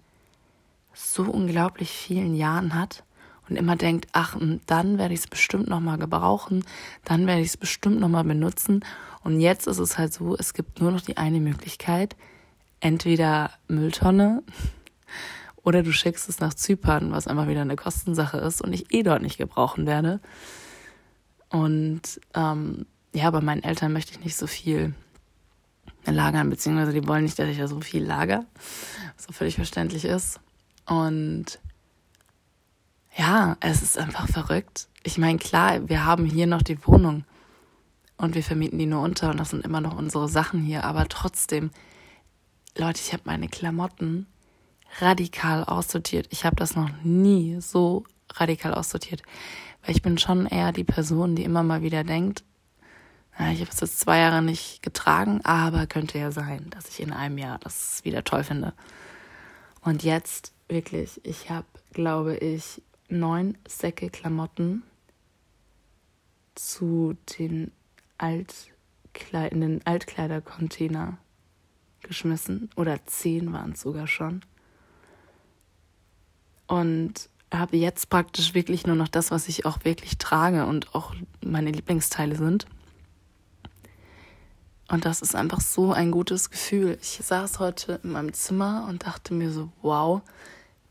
so 0.91 1.23
unglaublich 1.23 1.91
vielen 1.91 2.33
Jahren 2.33 2.73
hat 2.73 3.03
und 3.51 3.57
immer 3.57 3.75
denkt, 3.75 4.07
ach, 4.13 4.37
dann 4.65 4.97
werde 4.97 5.13
ich 5.13 5.19
es 5.19 5.27
bestimmt 5.27 5.67
nochmal 5.67 5.97
gebrauchen, 5.97 6.63
dann 7.03 7.27
werde 7.27 7.41
ich 7.41 7.49
es 7.49 7.57
bestimmt 7.57 7.99
nochmal 7.99 8.23
benutzen. 8.23 8.85
Und 9.25 9.41
jetzt 9.41 9.67
ist 9.67 9.77
es 9.77 9.97
halt 9.97 10.13
so, 10.13 10.37
es 10.37 10.53
gibt 10.53 10.79
nur 10.79 10.89
noch 10.89 11.01
die 11.01 11.17
eine 11.17 11.41
Möglichkeit, 11.41 12.15
entweder 12.79 13.51
Mülltonne 13.67 14.41
oder 15.63 15.83
du 15.83 15.91
schickst 15.91 16.29
es 16.29 16.39
nach 16.39 16.53
Zypern, 16.53 17.11
was 17.11 17.27
einfach 17.27 17.49
wieder 17.49 17.61
eine 17.61 17.75
Kostensache 17.75 18.37
ist 18.37 18.61
und 18.61 18.71
ich 18.71 18.93
eh 18.93 19.03
dort 19.03 19.21
nicht 19.21 19.37
gebrauchen 19.37 19.85
werde. 19.85 20.21
Und 21.49 22.21
ähm, 22.33 22.85
ja, 23.13 23.29
bei 23.31 23.41
meinen 23.41 23.63
Eltern 23.63 23.91
möchte 23.91 24.13
ich 24.13 24.23
nicht 24.23 24.37
so 24.37 24.47
viel 24.47 24.93
lagern, 26.05 26.49
beziehungsweise 26.49 26.93
die 26.93 27.05
wollen 27.05 27.25
nicht, 27.25 27.37
dass 27.37 27.49
ich 27.49 27.57
da 27.57 27.67
so 27.67 27.81
viel 27.81 28.05
lager, 28.05 28.45
was 29.17 29.25
so 29.25 29.33
völlig 29.33 29.55
verständlich 29.55 30.05
ist. 30.05 30.39
Und 30.87 31.59
ja, 33.15 33.57
es 33.59 33.81
ist 33.81 33.97
einfach 33.97 34.27
verrückt. 34.27 34.87
Ich 35.03 35.17
meine, 35.17 35.37
klar, 35.37 35.87
wir 35.89 36.05
haben 36.05 36.25
hier 36.25 36.47
noch 36.47 36.61
die 36.61 36.85
Wohnung 36.85 37.25
und 38.17 38.35
wir 38.35 38.43
vermieten 38.43 38.79
die 38.79 38.85
nur 38.85 39.01
unter 39.01 39.31
und 39.31 39.39
das 39.39 39.49
sind 39.49 39.65
immer 39.65 39.81
noch 39.81 39.97
unsere 39.97 40.29
Sachen 40.29 40.61
hier, 40.61 40.83
aber 40.83 41.07
trotzdem, 41.09 41.71
Leute, 42.77 43.01
ich 43.03 43.13
habe 43.13 43.23
meine 43.25 43.49
Klamotten 43.49 44.27
radikal 44.99 45.63
aussortiert. 45.63 46.27
Ich 46.29 46.45
habe 46.45 46.55
das 46.55 46.75
noch 46.75 46.89
nie 47.03 47.59
so 47.59 48.03
radikal 48.33 48.73
aussortiert, 48.73 49.23
weil 49.83 49.95
ich 49.95 50.01
bin 50.01 50.17
schon 50.17 50.45
eher 50.45 50.71
die 50.71 50.83
Person, 50.83 51.35
die 51.35 51.43
immer 51.43 51.63
mal 51.63 51.81
wieder 51.81 52.03
denkt, 52.03 52.43
na, 53.37 53.51
ich 53.51 53.61
habe 53.61 53.71
es 53.71 53.79
jetzt 53.79 53.99
zwei 53.99 54.19
Jahre 54.19 54.41
nicht 54.41 54.83
getragen, 54.83 55.41
aber 55.43 55.87
könnte 55.87 56.19
ja 56.19 56.31
sein, 56.31 56.69
dass 56.69 56.89
ich 56.89 56.99
in 56.99 57.13
einem 57.13 57.37
Jahr 57.37 57.59
das 57.59 58.01
wieder 58.03 58.23
toll 58.23 58.43
finde. 58.43 58.73
Und 59.81 60.03
jetzt 60.03 60.53
wirklich, 60.67 61.19
ich 61.23 61.49
habe, 61.49 61.65
glaube 61.91 62.35
ich, 62.35 62.81
neun 63.11 63.57
Säcke 63.67 64.09
Klamotten 64.09 64.83
zu 66.55 67.15
den 67.37 67.71
Altkleid 68.17 69.51
in 69.51 69.61
den 69.61 69.85
Altkleidercontainer 69.85 71.17
geschmissen. 72.01 72.69
Oder 72.75 73.05
zehn 73.05 73.53
waren 73.53 73.71
es 73.71 73.81
sogar 73.81 74.07
schon. 74.07 74.41
Und 76.67 77.29
habe 77.53 77.77
jetzt 77.77 78.09
praktisch 78.09 78.53
wirklich 78.53 78.87
nur 78.87 78.95
noch 78.95 79.09
das, 79.09 79.31
was 79.31 79.49
ich 79.49 79.65
auch 79.65 79.83
wirklich 79.83 80.17
trage 80.17 80.65
und 80.65 80.95
auch 80.95 81.13
meine 81.43 81.71
Lieblingsteile 81.71 82.35
sind. 82.35 82.65
Und 84.87 85.05
das 85.05 85.21
ist 85.21 85.35
einfach 85.35 85.61
so 85.61 85.93
ein 85.93 86.11
gutes 86.11 86.49
Gefühl. 86.49 86.97
Ich 87.01 87.19
saß 87.21 87.59
heute 87.59 87.99
in 88.03 88.11
meinem 88.11 88.33
Zimmer 88.33 88.87
und 88.89 89.05
dachte 89.05 89.33
mir 89.33 89.51
so, 89.51 89.69
wow, 89.81 90.21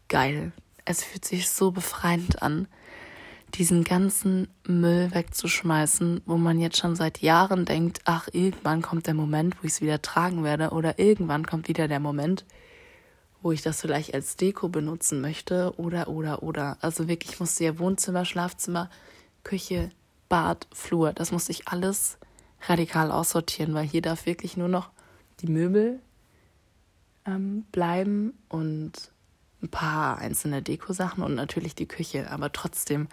geil. 0.08 0.52
Es 0.90 1.04
fühlt 1.04 1.25
sich 1.25 1.49
so 1.49 1.70
befreiend 1.70 2.42
an, 2.42 2.66
diesen 3.54 3.85
ganzen 3.85 4.49
Müll 4.66 5.14
wegzuschmeißen, 5.14 6.23
wo 6.26 6.37
man 6.37 6.59
jetzt 6.59 6.78
schon 6.78 6.97
seit 6.97 7.23
Jahren 7.23 7.64
denkt, 7.64 8.00
ach, 8.06 8.26
irgendwann 8.32 8.82
kommt 8.82 9.06
der 9.06 9.14
Moment, 9.14 9.54
wo 9.56 9.66
ich 9.66 9.75
es 9.75 9.80
wieder 9.80 10.02
tragen 10.02 10.42
werde 10.42 10.70
oder 10.70 10.99
irgendwann 10.99 11.47
kommt 11.47 11.68
wieder 11.68 11.87
der 11.87 12.00
Moment, 12.00 12.44
wo 13.40 13.52
ich 13.52 13.62
das 13.62 13.80
vielleicht 13.80 14.14
als 14.14 14.35
Deko 14.35 14.68
benutzen 14.68 15.20
möchte 15.20 15.75
oder, 15.76 16.09
oder, 16.09 16.42
oder. 16.42 16.76
Also 16.80 17.06
wirklich 17.06 17.38
musste 17.38 17.62
ja 17.62 17.78
Wohnzimmer, 17.78 18.25
Schlafzimmer, 18.25 18.90
Küche, 19.44 19.90
Bad, 20.28 20.66
Flur, 20.73 21.12
das 21.12 21.30
musste 21.30 21.52
ich 21.52 21.68
alles 21.68 22.18
radikal 22.66 23.12
aussortieren, 23.12 23.75
weil 23.75 23.87
hier 23.87 24.02
darf 24.02 24.26
wirklich 24.26 24.56
nur 24.56 24.68
noch 24.68 24.90
die 25.40 25.47
Möbel 25.47 26.00
ähm, 27.26 27.62
bleiben 27.70 28.35
und 28.49 29.12
ein 29.62 29.69
paar 29.69 30.19
einzelne 30.19 30.62
Dekosachen 30.62 31.23
und 31.23 31.35
natürlich 31.35 31.75
die 31.75 31.87
Küche. 31.87 32.31
Aber 32.31 32.52
trotzdem, 32.52 33.09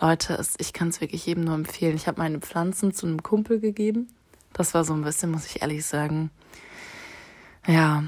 Leute, 0.00 0.40
ich 0.58 0.72
kann 0.72 0.88
es 0.88 1.00
wirklich 1.00 1.26
jedem 1.26 1.44
nur 1.44 1.54
empfehlen. 1.54 1.96
Ich 1.96 2.06
habe 2.06 2.20
meine 2.20 2.40
Pflanzen 2.40 2.92
zu 2.92 3.06
einem 3.06 3.22
Kumpel 3.22 3.60
gegeben. 3.60 4.08
Das 4.52 4.74
war 4.74 4.84
so 4.84 4.92
ein 4.94 5.02
bisschen, 5.02 5.30
muss 5.30 5.46
ich 5.46 5.62
ehrlich 5.62 5.84
sagen, 5.84 6.30
ja, 7.66 8.04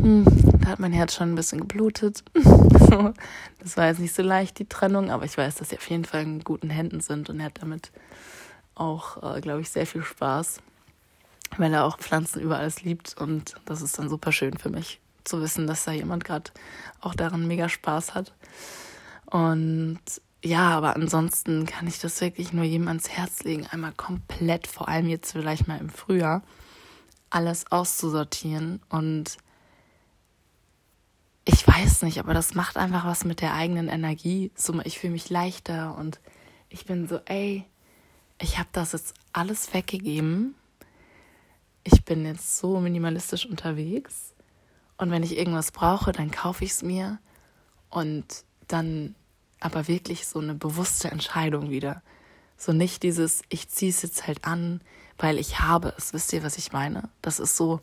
hm, 0.00 0.24
da 0.60 0.68
hat 0.68 0.80
mein 0.80 0.92
Herz 0.92 1.14
schon 1.14 1.32
ein 1.32 1.34
bisschen 1.34 1.60
geblutet. 1.60 2.22
das 3.60 3.76
war 3.76 3.86
jetzt 3.86 4.00
nicht 4.00 4.14
so 4.14 4.22
leicht, 4.22 4.58
die 4.58 4.68
Trennung, 4.68 5.10
aber 5.10 5.24
ich 5.24 5.38
weiß, 5.38 5.56
dass 5.56 5.70
sie 5.70 5.76
auf 5.76 5.88
jeden 5.88 6.04
Fall 6.04 6.22
in 6.22 6.44
guten 6.44 6.68
Händen 6.68 7.00
sind 7.00 7.30
und 7.30 7.40
er 7.40 7.46
hat 7.46 7.62
damit 7.62 7.90
auch, 8.74 9.36
äh, 9.36 9.40
glaube 9.40 9.60
ich, 9.60 9.70
sehr 9.70 9.86
viel 9.86 10.02
Spaß, 10.02 10.58
weil 11.56 11.72
er 11.72 11.84
auch 11.84 11.98
Pflanzen 11.98 12.40
über 12.40 12.58
alles 12.58 12.82
liebt 12.82 13.16
und 13.18 13.54
das 13.64 13.80
ist 13.80 13.98
dann 13.98 14.08
super 14.08 14.32
schön 14.32 14.58
für 14.58 14.70
mich 14.70 15.00
zu 15.24 15.40
wissen, 15.40 15.66
dass 15.66 15.84
da 15.84 15.92
jemand 15.92 16.24
gerade 16.24 16.50
auch 17.00 17.14
daran 17.14 17.46
mega 17.46 17.68
Spaß 17.68 18.14
hat. 18.14 18.34
Und 19.26 20.00
ja, 20.44 20.70
aber 20.70 20.96
ansonsten 20.96 21.66
kann 21.66 21.86
ich 21.86 22.00
das 22.00 22.20
wirklich 22.20 22.52
nur 22.52 22.64
jedem 22.64 22.88
ans 22.88 23.08
Herz 23.08 23.44
legen, 23.44 23.66
einmal 23.70 23.92
komplett, 23.92 24.66
vor 24.66 24.88
allem 24.88 25.08
jetzt 25.08 25.32
vielleicht 25.32 25.68
mal 25.68 25.78
im 25.78 25.88
Frühjahr, 25.88 26.42
alles 27.30 27.70
auszusortieren 27.70 28.80
und 28.88 29.38
ich 31.44 31.66
weiß 31.66 32.02
nicht, 32.02 32.18
aber 32.18 32.34
das 32.34 32.54
macht 32.54 32.76
einfach 32.76 33.04
was 33.04 33.24
mit 33.24 33.40
der 33.40 33.54
eigenen 33.54 33.88
Energie. 33.88 34.52
So, 34.54 34.80
ich 34.84 34.98
fühle 34.98 35.14
mich 35.14 35.28
leichter 35.28 35.96
und 35.96 36.20
ich 36.68 36.84
bin 36.86 37.08
so, 37.08 37.18
ey, 37.24 37.64
ich 38.40 38.58
habe 38.58 38.68
das 38.72 38.92
jetzt 38.92 39.14
alles 39.32 39.74
weggegeben. 39.74 40.54
Ich 41.84 42.04
bin 42.04 42.24
jetzt 42.24 42.58
so 42.58 42.78
minimalistisch 42.78 43.46
unterwegs. 43.46 44.31
Und 44.96 45.10
wenn 45.10 45.22
ich 45.22 45.36
irgendwas 45.36 45.72
brauche, 45.72 46.12
dann 46.12 46.30
kaufe 46.30 46.64
ich 46.64 46.72
es 46.72 46.82
mir. 46.82 47.18
Und 47.90 48.44
dann 48.68 49.14
aber 49.60 49.88
wirklich 49.88 50.26
so 50.26 50.38
eine 50.38 50.54
bewusste 50.54 51.10
Entscheidung 51.10 51.70
wieder. 51.70 52.02
So 52.56 52.72
nicht 52.72 53.02
dieses, 53.02 53.42
ich 53.48 53.68
ziehe 53.68 53.90
es 53.90 54.02
jetzt 54.02 54.26
halt 54.26 54.44
an, 54.44 54.80
weil 55.18 55.38
ich 55.38 55.60
habe 55.60 55.94
es. 55.96 56.12
Wisst 56.12 56.32
ihr, 56.32 56.42
was 56.42 56.58
ich 56.58 56.72
meine? 56.72 57.08
Das 57.20 57.38
ist 57.40 57.56
so, 57.56 57.80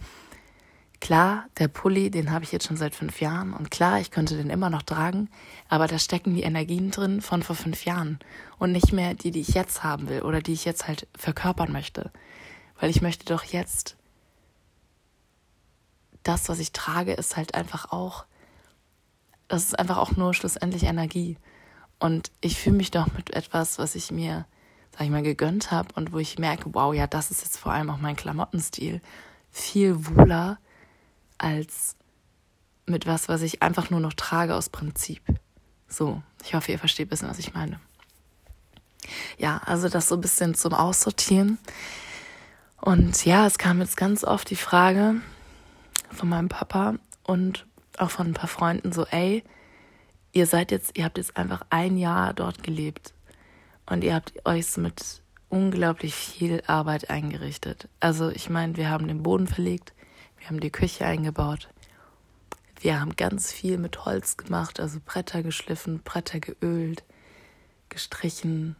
Klar, 1.01 1.45
der 1.57 1.69
Pulli, 1.69 2.11
den 2.11 2.31
habe 2.31 2.43
ich 2.43 2.51
jetzt 2.51 2.67
schon 2.67 2.75
seit 2.75 2.93
fünf 2.93 3.21
Jahren 3.21 3.53
und 3.53 3.71
klar, 3.71 4.01
ich 4.01 4.11
könnte 4.11 4.35
den 4.35 4.49
immer 4.49 4.69
noch 4.69 4.83
tragen, 4.83 5.29
aber 5.69 5.87
da 5.87 5.97
stecken 5.97 6.35
die 6.35 6.43
Energien 6.43 6.91
drin 6.91 7.21
von 7.21 7.41
vor 7.41 7.55
fünf 7.55 7.85
Jahren 7.85 8.19
und 8.57 8.73
nicht 8.73 8.91
mehr 8.91 9.13
die, 9.13 9.31
die 9.31 9.39
ich 9.39 9.49
jetzt 9.49 9.83
haben 9.83 10.09
will 10.09 10.23
oder 10.23 10.41
die 10.41 10.51
ich 10.51 10.65
jetzt 10.65 10.87
halt 10.87 11.07
verkörpern 11.17 11.71
möchte. 11.71 12.11
Weil 12.79 12.89
ich 12.89 13.01
möchte 13.01 13.25
doch 13.25 13.43
jetzt, 13.43 13.95
das, 16.23 16.49
was 16.49 16.59
ich 16.59 16.71
trage, 16.71 17.13
ist 17.13 17.37
halt 17.37 17.55
einfach 17.55 17.91
auch, 17.91 18.25
das 19.47 19.65
ist 19.65 19.79
einfach 19.79 19.97
auch 19.97 20.11
nur 20.11 20.33
schlussendlich 20.33 20.83
Energie. 20.83 21.37
Und 21.99 22.31
ich 22.41 22.57
fühle 22.57 22.77
mich 22.77 22.91
doch 22.91 23.11
mit 23.13 23.31
etwas, 23.31 23.77
was 23.79 23.95
ich 23.95 24.11
mir, 24.11 24.45
sag 24.91 25.01
ich 25.01 25.09
mal, 25.09 25.23
gegönnt 25.23 25.71
habe 25.71 25.93
und 25.95 26.13
wo 26.13 26.19
ich 26.19 26.39
merke, 26.39 26.73
wow, 26.73 26.93
ja, 26.93 27.07
das 27.07 27.31
ist 27.31 27.43
jetzt 27.43 27.57
vor 27.57 27.71
allem 27.71 27.89
auch 27.89 27.97
mein 27.97 28.15
Klamottenstil, 28.15 29.01
viel 29.51 30.05
wohler 30.07 30.59
als 31.37 31.95
mit 32.85 33.05
was, 33.05 33.29
was 33.29 33.41
ich 33.41 33.61
einfach 33.61 33.89
nur 33.89 33.99
noch 33.99 34.13
trage 34.13 34.55
aus 34.55 34.69
Prinzip. 34.69 35.21
So, 35.87 36.21
ich 36.43 36.53
hoffe, 36.53 36.71
ihr 36.71 36.79
versteht 36.79 37.07
ein 37.07 37.09
bisschen, 37.09 37.29
was 37.29 37.39
ich 37.39 37.53
meine. 37.53 37.79
Ja, 39.37 39.61
also 39.65 39.89
das 39.89 40.07
so 40.07 40.15
ein 40.15 40.21
bisschen 40.21 40.55
zum 40.55 40.73
Aussortieren. 40.73 41.57
Und 42.81 43.25
ja, 43.25 43.45
es 43.45 43.57
kam 43.57 43.81
jetzt 43.81 43.97
ganz 43.97 44.23
oft 44.23 44.49
die 44.49 44.55
Frage 44.55 45.15
von 46.11 46.29
meinem 46.29 46.49
Papa 46.49 46.95
und 47.23 47.65
auch 47.97 48.11
von 48.11 48.27
ein 48.27 48.33
paar 48.33 48.47
Freunden 48.47 48.91
so, 48.91 49.05
ey, 49.05 49.43
ihr 50.31 50.45
seid 50.45 50.71
jetzt, 50.71 50.97
ihr 50.97 51.05
habt 51.05 51.17
jetzt 51.17 51.37
einfach 51.37 51.65
ein 51.69 51.97
Jahr 51.97 52.33
dort 52.33 52.63
gelebt 52.63 53.13
und 53.85 54.03
ihr 54.03 54.15
habt 54.15 54.33
euch 54.45 54.77
mit 54.77 55.21
unglaublich 55.49 56.13
viel 56.13 56.61
Arbeit 56.67 57.09
eingerichtet. 57.09 57.87
Also 57.99 58.29
ich 58.29 58.49
meine, 58.49 58.77
wir 58.77 58.89
haben 58.89 59.07
den 59.07 59.23
Boden 59.23 59.47
verlegt, 59.47 59.93
wir 60.37 60.47
haben 60.47 60.59
die 60.59 60.71
Küche 60.71 61.05
eingebaut. 61.05 61.69
Wir 62.81 63.01
haben 63.01 63.15
ganz 63.15 63.51
viel 63.51 63.77
mit 63.77 64.05
Holz 64.05 64.37
gemacht, 64.37 64.79
also 64.79 64.99
Bretter 65.03 65.43
geschliffen, 65.43 65.99
Bretter 66.03 66.39
geölt, 66.39 67.03
gestrichen 67.89 68.77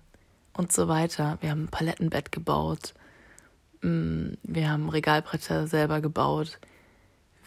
und 0.54 0.72
so 0.72 0.88
weiter. 0.88 1.38
Wir 1.42 1.50
haben 1.50 1.66
ein 1.66 1.70
Palettenbett 1.70 2.32
gebaut. 2.32 2.94
Mm, 3.82 4.36
wir 4.44 4.70
haben 4.70 4.88
Regalbretter 4.88 5.68
selber 5.68 6.00
gebaut. 6.00 6.60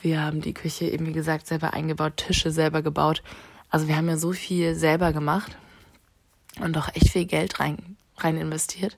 Wir 0.02 0.20
haben 0.20 0.40
die 0.40 0.52
Küche 0.52 0.86
eben, 0.86 1.06
wie 1.06 1.12
gesagt, 1.12 1.46
selber 1.46 1.72
eingebaut, 1.74 2.16
Tische 2.16 2.50
selber 2.50 2.82
gebaut. 2.82 3.22
Also 3.70 3.86
wir 3.86 3.96
haben 3.96 4.08
ja 4.08 4.16
so 4.16 4.32
viel 4.32 4.74
selber 4.74 5.12
gemacht 5.12 5.56
und 6.60 6.76
auch 6.76 6.88
echt 6.88 7.10
viel 7.10 7.24
Geld 7.24 7.60
rein, 7.60 7.96
rein 8.18 8.36
investiert. 8.36 8.96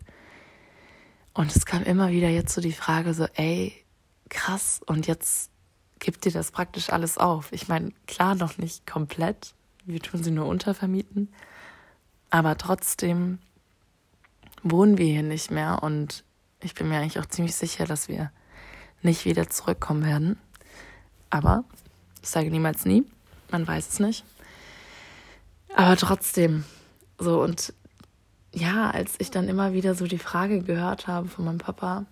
Und 1.35 1.55
es 1.55 1.67
kam 1.67 1.83
immer 1.83 2.11
wieder 2.11 2.31
jetzt 2.31 2.55
so 2.55 2.63
die 2.63 2.73
Frage 2.73 3.13
so, 3.13 3.27
ey, 3.35 3.85
krass, 4.31 4.81
und 4.87 5.07
jetzt 5.07 5.51
gibt 5.99 6.25
dir 6.25 6.33
das 6.33 6.51
praktisch 6.51 6.91
alles 6.91 7.19
auf. 7.19 7.53
Ich 7.53 7.69
meine, 7.69 7.93
klar, 8.07 8.35
noch 8.35 8.57
nicht 8.57 8.87
komplett. 8.87 9.55
Wir 9.85 10.01
tun 10.01 10.25
sie 10.25 10.31
nur 10.31 10.47
untervermieten. 10.47 11.33
Aber 12.31 12.57
trotzdem 12.57 13.41
wohnen 14.63 14.97
wir 14.97 15.07
hier 15.07 15.23
nicht 15.23 15.51
mehr 15.51 15.83
und 15.83 16.25
ich 16.61 16.75
bin 16.75 16.89
mir 16.89 16.97
eigentlich 16.97 17.21
auch 17.21 17.27
ziemlich 17.27 17.55
sicher, 17.55 17.85
dass 17.85 18.09
wir 18.09 18.33
nicht 19.03 19.27
wieder 19.27 19.51
zurückkommen 19.51 20.05
werden. 20.05 20.39
Aber 21.35 21.65
ich 22.23 22.29
sage 22.29 22.49
niemals 22.49 22.85
nie, 22.85 23.03
man 23.51 23.67
weiß 23.67 23.89
es 23.89 23.99
nicht. 23.99 24.25
Aber 25.75 25.97
trotzdem, 25.97 26.63
so 27.19 27.43
und 27.43 27.75
ja, 28.53 28.93
als 28.93 29.17
ich 29.19 29.33
dann 29.33 29.49
immer 29.49 29.73
wieder 29.73 29.97
so 29.97 30.07
die 30.07 30.21
Frage 30.21 30.63
gehört 30.63 31.09
habe 31.09 31.27
von 31.27 31.45
meinem 31.45 31.59
Papa 31.59 32.07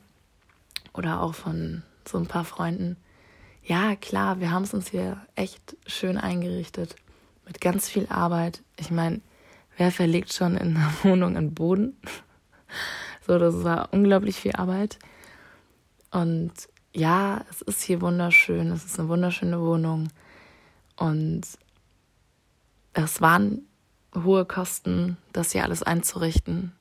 oder 0.93 1.21
auch 1.21 1.37
von 1.37 1.85
so 2.05 2.19
ein 2.19 2.27
paar 2.27 2.45
Freunden. 2.45 2.97
Ja, 3.63 3.95
klar, 3.95 4.41
wir 4.41 4.51
haben 4.51 4.65
es 4.65 4.75
uns 4.75 4.91
hier 4.91 5.25
echt 5.37 5.77
schön 5.87 6.19
eingerichtet. 6.19 6.97
Mit 7.47 7.61
ganz 7.61 7.89
viel 7.89 8.09
Arbeit. 8.09 8.65
Ich 8.77 8.91
meine, 8.91 9.21
wer 9.77 9.93
verlegt 9.93 10.33
schon 10.33 10.57
in 10.57 10.77
einer 10.77 10.93
Wohnung 11.05 11.37
einen 11.37 11.55
Boden? 11.55 11.97
So, 13.25 13.39
das 13.39 13.63
war 13.63 13.91
unglaublich 13.93 14.35
viel 14.35 14.57
Arbeit. 14.57 14.99
Und 16.11 16.51
ja, 16.95 17.45
es 17.51 17.63
ist 17.63 17.83
hier 17.83 18.01
wunderschön, 18.01 18.71
es 18.71 18.85
ist 18.85 18.99
eine 18.99 19.09
wunderschöne 19.09 19.61
Wohnung 19.61 20.09
und 20.97 21.43
es 22.93 23.21
waren 23.21 23.67
hohe 24.15 24.45
Kosten, 24.45 25.17
das 25.33 25.53
hier 25.53 25.65
alles 25.65 25.83
einzurichten. 25.83 26.73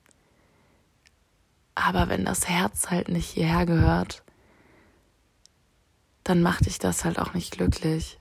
Aber 1.74 2.08
wenn 2.08 2.26
das 2.26 2.48
Herz 2.48 2.90
halt 2.90 3.08
nicht 3.08 3.30
hierher 3.30 3.64
gehört, 3.64 4.22
dann 6.24 6.42
macht 6.42 6.66
dich 6.66 6.78
das 6.78 7.04
halt 7.04 7.18
auch 7.18 7.32
nicht 7.32 7.52
glücklich. 7.52 8.18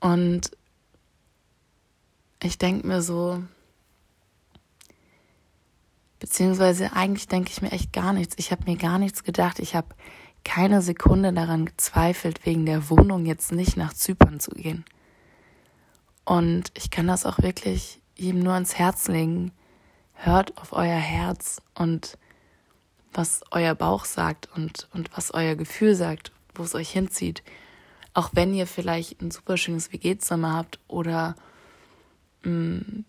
Und 0.00 0.52
ich 2.42 2.58
denke 2.58 2.86
mir 2.86 3.02
so, 3.02 3.42
beziehungsweise 6.20 6.92
eigentlich 6.92 7.26
denke 7.26 7.50
ich 7.50 7.60
mir 7.60 7.72
echt 7.72 7.92
gar 7.92 8.12
nichts. 8.12 8.36
Ich 8.38 8.52
habe 8.52 8.64
mir 8.70 8.76
gar 8.76 8.98
nichts 8.98 9.24
gedacht. 9.24 9.58
Ich 9.58 9.74
habe 9.74 9.88
keine 10.46 10.80
Sekunde 10.80 11.32
daran 11.32 11.66
gezweifelt, 11.66 12.46
wegen 12.46 12.66
der 12.66 12.88
Wohnung 12.88 13.26
jetzt 13.26 13.50
nicht 13.50 13.76
nach 13.76 13.92
Zypern 13.92 14.38
zu 14.38 14.52
gehen. 14.52 14.84
Und 16.24 16.70
ich 16.74 16.90
kann 16.90 17.08
das 17.08 17.26
auch 17.26 17.40
wirklich 17.40 18.00
ihm 18.14 18.38
nur 18.38 18.54
ans 18.54 18.76
Herz 18.76 19.08
legen. 19.08 19.50
Hört 20.14 20.56
auf 20.56 20.72
euer 20.72 21.00
Herz 21.00 21.60
und 21.74 22.16
was 23.12 23.42
euer 23.50 23.74
Bauch 23.74 24.04
sagt 24.04 24.48
und, 24.54 24.88
und 24.94 25.10
was 25.16 25.34
euer 25.34 25.56
Gefühl 25.56 25.96
sagt, 25.96 26.30
wo 26.54 26.62
es 26.62 26.76
euch 26.76 26.90
hinzieht. 26.90 27.42
Auch 28.14 28.30
wenn 28.32 28.54
ihr 28.54 28.68
vielleicht 28.68 29.20
ein 29.20 29.32
super 29.32 29.56
schönes 29.56 29.92
WG-Zimmer 29.92 30.54
habt 30.54 30.78
oder, 30.86 31.34
mh, 32.44 32.50
hm, 32.50 33.04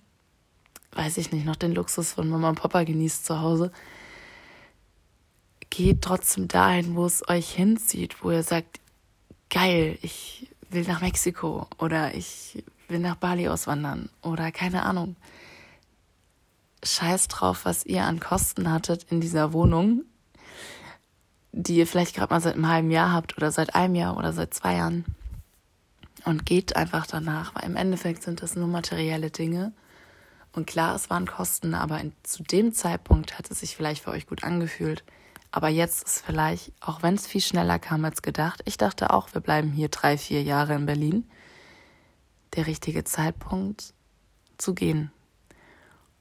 weiß 0.92 1.18
ich 1.18 1.32
nicht, 1.32 1.46
noch 1.46 1.56
den 1.56 1.76
Luxus 1.76 2.14
von 2.14 2.30
Mama 2.30 2.50
und 2.50 2.60
Papa 2.60 2.84
genießt 2.84 3.28
zu 3.28 3.42
Hause, 3.42 3.72
geht 5.70 6.02
trotzdem 6.02 6.48
dahin, 6.48 6.96
wo 6.96 7.06
es 7.06 7.28
euch 7.28 7.50
hinzieht, 7.50 8.24
wo 8.24 8.32
ihr 8.32 8.44
sagt, 8.44 8.80
geil, 9.50 9.98
ich 10.02 10.50
will 10.70 10.84
nach 10.84 11.02
Mexiko 11.02 11.68
oder 11.78 12.14
ich 12.14 12.64
will 12.88 13.00
nach 13.00 13.16
Bali 13.16 13.48
auswandern 13.48 14.10
oder 14.22 14.52
keine 14.52 14.84
Ahnung. 14.84 15.16
Scheiß 16.84 17.28
drauf, 17.28 17.66
was 17.66 17.86
ihr 17.86 18.04
an 18.04 18.20
Kosten 18.20 18.72
hattet 18.72 19.06
in 19.10 19.20
dieser 19.20 19.52
Wohnung, 19.54 20.04
die 21.52 21.78
ihr 21.78 21.88
vielleicht 21.88 22.16
gerade 22.16 22.34
mal 22.34 22.42
seit 22.42 22.54
einem 22.54 22.70
halben 22.70 22.92
Jahr 22.92 23.12
habt 23.12 23.36
oder 23.38 23.52
seit 23.52 23.76
einem 23.76 23.96
Jahr 23.96 24.16
oder 24.18 24.32
seit 24.32 24.54
zwei 24.54 24.76
Jahren. 24.76 25.06
Und 26.24 26.46
geht 26.46 26.76
einfach 26.76 27.08
danach, 27.08 27.56
weil 27.56 27.64
im 27.64 27.78
Endeffekt 27.78 28.24
sind 28.24 28.42
das 28.42 28.56
nur 28.56 28.68
materielle 28.68 29.32
Dinge. 29.32 29.72
Und 30.52 30.68
klar, 30.68 30.96
es 30.96 31.10
waren 31.10 31.26
Kosten, 31.26 31.74
aber 31.74 32.00
in, 32.00 32.12
zu 32.24 32.44
dem 32.44 32.74
Zeitpunkt 32.74 33.38
hat 33.38 33.50
es 33.50 33.62
sich 33.62 33.76
vielleicht 33.76 34.04
für 34.04 34.12
euch 34.12 34.28
gut 34.28 34.44
angefühlt. 34.44 35.04
Aber 35.58 35.70
jetzt 35.70 36.04
ist 36.04 36.24
vielleicht, 36.24 36.72
auch 36.82 37.02
wenn 37.02 37.16
es 37.16 37.26
viel 37.26 37.42
schneller 37.42 37.80
kam 37.80 38.06
als 38.06 38.22
gedacht, 38.22 38.62
ich 38.66 38.78
dachte 38.78 39.10
auch, 39.10 39.34
wir 39.34 39.42
bleiben 39.42 39.72
hier 39.72 39.90
drei, 39.90 40.16
vier 40.16 40.44
Jahre 40.44 40.76
in 40.76 40.86
Berlin, 40.86 41.28
der 42.56 42.68
richtige 42.68 43.04
Zeitpunkt 43.06 43.96
zu 44.60 44.76
gehen. 44.76 45.12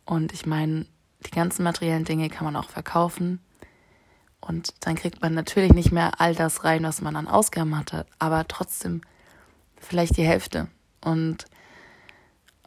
Und 0.06 0.32
ich 0.32 0.46
meine, 0.46 0.86
die 1.26 1.32
ganzen 1.32 1.64
materiellen 1.64 2.06
Dinge 2.06 2.30
kann 2.30 2.46
man 2.46 2.56
auch 2.56 2.70
verkaufen. 2.70 3.40
Und 4.40 4.72
dann 4.80 4.94
kriegt 4.94 5.20
man 5.20 5.34
natürlich 5.34 5.74
nicht 5.74 5.92
mehr 5.92 6.18
all 6.18 6.34
das 6.34 6.64
rein, 6.64 6.84
was 6.84 7.02
man 7.02 7.14
an 7.14 7.28
Ausgaben 7.28 7.76
hatte, 7.76 8.06
aber 8.18 8.48
trotzdem 8.48 9.02
vielleicht 9.78 10.16
die 10.16 10.24
Hälfte. 10.24 10.68
Und 11.02 11.44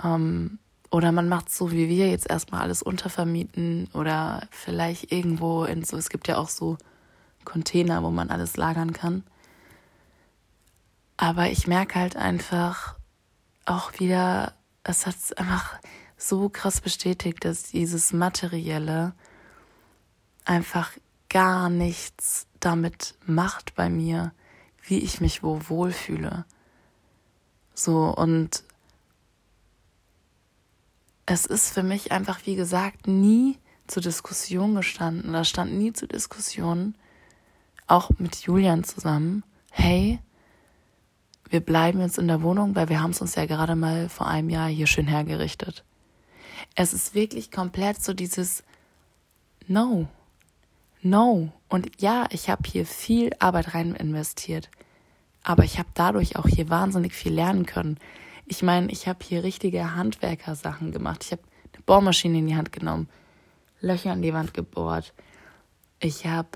ähm, 0.03 0.59
oder 0.91 1.11
man 1.11 1.29
macht 1.29 1.51
so 1.51 1.71
wie 1.71 1.87
wir 1.87 2.09
jetzt 2.09 2.29
erstmal 2.29 2.61
alles 2.61 2.81
untervermieten 2.81 3.89
oder 3.93 4.47
vielleicht 4.51 5.11
irgendwo 5.11 5.63
in 5.63 5.83
so, 5.83 5.97
es 5.97 6.09
gibt 6.09 6.27
ja 6.27 6.37
auch 6.37 6.49
so 6.49 6.77
Container, 7.45 8.03
wo 8.03 8.09
man 8.09 8.29
alles 8.29 8.57
lagern 8.57 8.93
kann. 8.93 9.23
Aber 11.17 11.49
ich 11.49 11.67
merke 11.67 11.99
halt 11.99 12.15
einfach 12.15 12.95
auch 13.65 13.99
wieder, 13.99 14.53
es 14.83 15.05
hat 15.05 15.15
einfach 15.37 15.79
so 16.17 16.49
krass 16.49 16.81
bestätigt, 16.81 17.45
dass 17.45 17.63
dieses 17.63 18.13
Materielle 18.13 19.13
einfach 20.45 20.91
gar 21.29 21.69
nichts 21.69 22.47
damit 22.59 23.15
macht 23.25 23.75
bei 23.75 23.89
mir, 23.89 24.33
wie 24.83 24.99
ich 24.99 25.21
mich 25.21 25.43
wo 25.43 25.61
wohlfühle. 25.67 26.45
So 27.73 28.13
und 28.15 28.63
es 31.29 31.45
ist 31.45 31.71
für 31.71 31.83
mich 31.83 32.11
einfach, 32.11 32.39
wie 32.45 32.55
gesagt, 32.55 33.07
nie 33.07 33.57
zur 33.85 34.01
Diskussion 34.01 34.73
gestanden 34.73 35.29
oder 35.29 35.45
stand 35.45 35.73
nie 35.73 35.93
zur 35.93 36.07
Diskussion, 36.07 36.95
auch 37.85 38.09
mit 38.17 38.35
Julian 38.37 38.83
zusammen, 38.83 39.43
hey, 39.71 40.19
wir 41.49 41.59
bleiben 41.59 41.99
jetzt 42.01 42.17
in 42.17 42.27
der 42.27 42.41
Wohnung, 42.41 42.75
weil 42.75 42.89
wir 42.89 43.01
haben 43.01 43.11
es 43.11 43.21
uns 43.21 43.35
ja 43.35 43.45
gerade 43.45 43.75
mal 43.75 44.09
vor 44.09 44.27
einem 44.27 44.49
Jahr 44.49 44.69
hier 44.69 44.87
schön 44.87 45.07
hergerichtet. 45.07 45.83
Es 46.75 46.93
ist 46.93 47.13
wirklich 47.13 47.51
komplett 47.51 48.01
so 48.01 48.13
dieses 48.13 48.63
No, 49.67 50.07
no. 51.01 51.51
Und 51.67 52.01
ja, 52.01 52.25
ich 52.31 52.49
habe 52.49 52.63
hier 52.67 52.85
viel 52.87 53.31
Arbeit 53.37 53.75
rein 53.75 53.93
investiert, 53.93 54.69
aber 55.43 55.63
ich 55.63 55.77
habe 55.77 55.89
dadurch 55.93 56.37
auch 56.37 56.47
hier 56.47 56.69
wahnsinnig 56.69 57.13
viel 57.13 57.33
lernen 57.33 57.67
können. 57.67 57.99
Ich 58.51 58.63
meine, 58.63 58.91
ich 58.91 59.07
habe 59.07 59.19
hier 59.23 59.43
richtige 59.43 59.93
Handwerkersachen 59.93 60.91
gemacht. 60.91 61.23
Ich 61.23 61.31
habe 61.31 61.43
eine 61.71 61.83
Bohrmaschine 61.83 62.39
in 62.39 62.47
die 62.47 62.55
Hand 62.55 62.71
genommen, 62.71 63.07
Löcher 63.79 64.11
in 64.11 64.23
die 64.23 64.33
Wand 64.33 64.55
gebohrt. 64.55 65.13
Ich 65.99 66.25
habe 66.25 66.49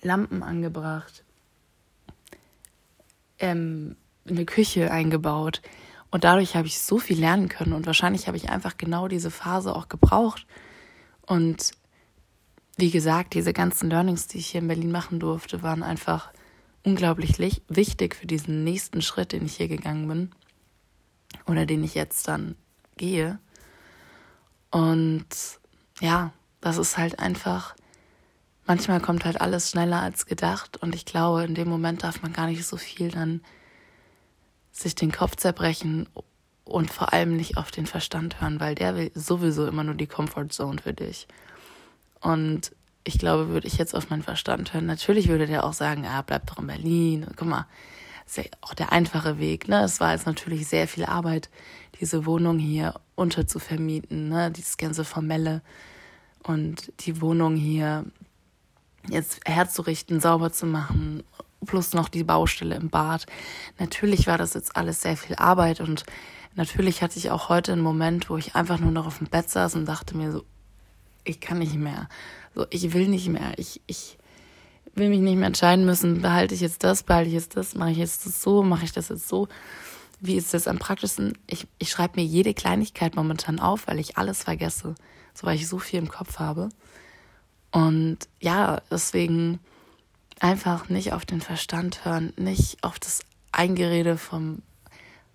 Lampen 0.00 0.42
angebracht, 0.42 1.22
ähm, 3.38 3.96
eine 4.26 4.46
Küche 4.46 4.90
eingebaut. 4.90 5.60
Und 6.10 6.24
dadurch 6.24 6.56
habe 6.56 6.66
ich 6.66 6.78
so 6.78 6.98
viel 6.98 7.20
lernen 7.20 7.50
können. 7.50 7.74
Und 7.74 7.84
wahrscheinlich 7.84 8.26
habe 8.26 8.38
ich 8.38 8.48
einfach 8.48 8.78
genau 8.78 9.06
diese 9.06 9.30
Phase 9.30 9.76
auch 9.76 9.90
gebraucht. 9.90 10.46
Und 11.26 11.72
wie 12.78 12.90
gesagt, 12.90 13.34
diese 13.34 13.52
ganzen 13.52 13.90
Learnings, 13.90 14.28
die 14.28 14.38
ich 14.38 14.46
hier 14.46 14.62
in 14.62 14.68
Berlin 14.68 14.92
machen 14.92 15.20
durfte, 15.20 15.62
waren 15.62 15.82
einfach 15.82 16.32
unglaublich 16.84 17.38
wichtig 17.38 18.14
für 18.14 18.26
diesen 18.26 18.64
nächsten 18.64 19.02
Schritt, 19.02 19.32
den 19.32 19.44
ich 19.44 19.56
hier 19.56 19.68
gegangen 19.68 20.08
bin 20.08 20.30
oder 21.46 21.66
den 21.66 21.84
ich 21.84 21.94
jetzt 21.94 22.28
dann 22.28 22.56
gehe. 22.96 23.38
Und 24.70 25.26
ja, 26.00 26.32
das 26.60 26.78
ist 26.78 26.98
halt 26.98 27.18
einfach, 27.18 27.74
manchmal 28.66 29.00
kommt 29.00 29.24
halt 29.24 29.40
alles 29.40 29.70
schneller 29.70 30.00
als 30.00 30.26
gedacht 30.26 30.76
und 30.78 30.94
ich 30.94 31.04
glaube, 31.04 31.44
in 31.44 31.54
dem 31.54 31.68
Moment 31.68 32.02
darf 32.02 32.22
man 32.22 32.32
gar 32.32 32.46
nicht 32.46 32.64
so 32.64 32.76
viel 32.76 33.10
dann 33.10 33.42
sich 34.72 34.94
den 34.94 35.12
Kopf 35.12 35.36
zerbrechen 35.36 36.08
und 36.64 36.90
vor 36.90 37.12
allem 37.12 37.36
nicht 37.36 37.56
auf 37.56 37.70
den 37.70 37.86
Verstand 37.86 38.40
hören, 38.40 38.58
weil 38.58 38.74
der 38.74 38.96
will 38.96 39.12
sowieso 39.14 39.66
immer 39.66 39.84
nur 39.84 39.94
die 39.94 40.06
Comfort 40.06 40.48
Zone 40.48 40.80
für 40.82 40.94
dich. 40.94 41.28
Und 42.20 42.72
ich 43.04 43.18
glaube, 43.18 43.48
würde 43.48 43.66
ich 43.66 43.76
jetzt 43.76 43.94
auf 43.94 44.10
meinen 44.10 44.22
Verstand 44.22 44.72
hören, 44.72 44.86
natürlich 44.86 45.28
würde 45.28 45.46
der 45.46 45.64
auch 45.64 45.74
sagen, 45.74 46.06
ah, 46.06 46.22
bleib 46.22 46.46
doch 46.46 46.58
in 46.58 46.66
Berlin. 46.66 47.26
Guck 47.36 47.46
mal, 47.46 47.66
ja 48.36 48.44
auch 48.60 48.74
der 48.74 48.92
einfache 48.92 49.38
Weg. 49.38 49.68
Ne? 49.68 49.82
Es 49.84 50.00
war 50.00 50.12
jetzt 50.12 50.26
natürlich 50.26 50.66
sehr 50.66 50.88
viel 50.88 51.04
Arbeit, 51.04 51.50
diese 52.00 52.26
Wohnung 52.26 52.58
hier 52.58 53.00
unterzuvermieten, 53.14 54.28
ne? 54.28 54.50
dieses 54.50 54.76
ganze 54.76 55.04
Formelle 55.04 55.62
und 56.42 56.92
die 57.00 57.20
Wohnung 57.20 57.56
hier 57.56 58.04
jetzt 59.08 59.40
herzurichten, 59.46 60.20
sauber 60.20 60.52
zu 60.52 60.66
machen, 60.66 61.22
plus 61.66 61.92
noch 61.92 62.08
die 62.08 62.24
Baustelle 62.24 62.76
im 62.76 62.90
Bad. 62.90 63.26
Natürlich 63.78 64.26
war 64.26 64.38
das 64.38 64.54
jetzt 64.54 64.76
alles 64.76 65.02
sehr 65.02 65.16
viel 65.16 65.36
Arbeit 65.36 65.80
und 65.80 66.04
natürlich 66.54 67.02
hatte 67.02 67.18
ich 67.18 67.30
auch 67.30 67.48
heute 67.48 67.72
einen 67.72 67.82
Moment, 67.82 68.30
wo 68.30 68.36
ich 68.36 68.54
einfach 68.54 68.78
nur 68.78 68.90
noch 68.90 69.06
auf 69.06 69.18
dem 69.18 69.28
Bett 69.28 69.50
saß 69.50 69.74
und 69.74 69.86
dachte 69.86 70.16
mir 70.16 70.32
so, 70.32 70.44
ich 71.24 71.40
kann 71.40 71.58
nicht 71.58 71.74
mehr. 71.74 72.08
So, 72.54 72.66
ich 72.70 72.92
will 72.92 73.08
nicht 73.08 73.28
mehr. 73.28 73.52
Ich, 73.56 73.80
ich, 73.86 74.18
will 74.94 75.08
mich 75.08 75.20
nicht 75.20 75.36
mehr 75.36 75.46
entscheiden 75.46 75.84
müssen, 75.84 76.22
behalte 76.22 76.54
ich 76.54 76.60
jetzt 76.60 76.84
das, 76.84 77.02
behalte 77.02 77.28
ich 77.28 77.34
jetzt 77.34 77.56
das, 77.56 77.74
mache 77.74 77.90
ich 77.90 77.98
jetzt 77.98 78.26
das 78.26 78.42
so, 78.42 78.62
mache 78.62 78.84
ich 78.84 78.92
das 78.92 79.08
jetzt 79.08 79.28
so. 79.28 79.48
Wie 80.20 80.36
ist 80.36 80.54
das 80.54 80.68
am 80.68 80.78
praktischsten? 80.78 81.36
Ich, 81.46 81.66
ich 81.78 81.90
schreibe 81.90 82.20
mir 82.20 82.26
jede 82.26 82.54
Kleinigkeit 82.54 83.16
momentan 83.16 83.58
auf, 83.58 83.86
weil 83.86 83.98
ich 83.98 84.16
alles 84.16 84.44
vergesse, 84.44 84.94
so 85.34 85.46
weil 85.46 85.56
ich 85.56 85.68
so 85.68 85.78
viel 85.78 85.98
im 85.98 86.08
Kopf 86.08 86.38
habe. 86.38 86.68
Und 87.72 88.18
ja, 88.40 88.80
deswegen 88.90 89.58
einfach 90.40 90.88
nicht 90.88 91.12
auf 91.12 91.24
den 91.24 91.40
Verstand 91.40 92.04
hören, 92.04 92.32
nicht 92.36 92.82
auf 92.82 92.98
das 92.98 93.20
Eingerede 93.50 94.16
vom, 94.16 94.62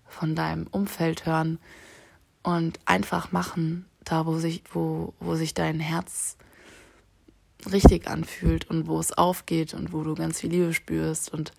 von 0.06 0.34
deinem 0.34 0.66
Umfeld 0.70 1.26
hören 1.26 1.58
und 2.42 2.80
einfach 2.86 3.32
machen, 3.32 3.86
da 4.04 4.26
wo 4.26 4.38
sich, 4.38 4.62
wo, 4.72 5.12
wo 5.20 5.34
sich 5.34 5.54
dein 5.54 5.80
Herz 5.80 6.36
richtig 7.70 8.08
anfühlt 8.08 8.68
und 8.70 8.86
wo 8.86 8.98
es 8.98 9.12
aufgeht 9.12 9.74
und 9.74 9.92
wo 9.92 10.02
du 10.02 10.14
ganz 10.14 10.40
viel 10.40 10.50
Liebe 10.50 10.72
spürst 10.74 11.32
und 11.32 11.52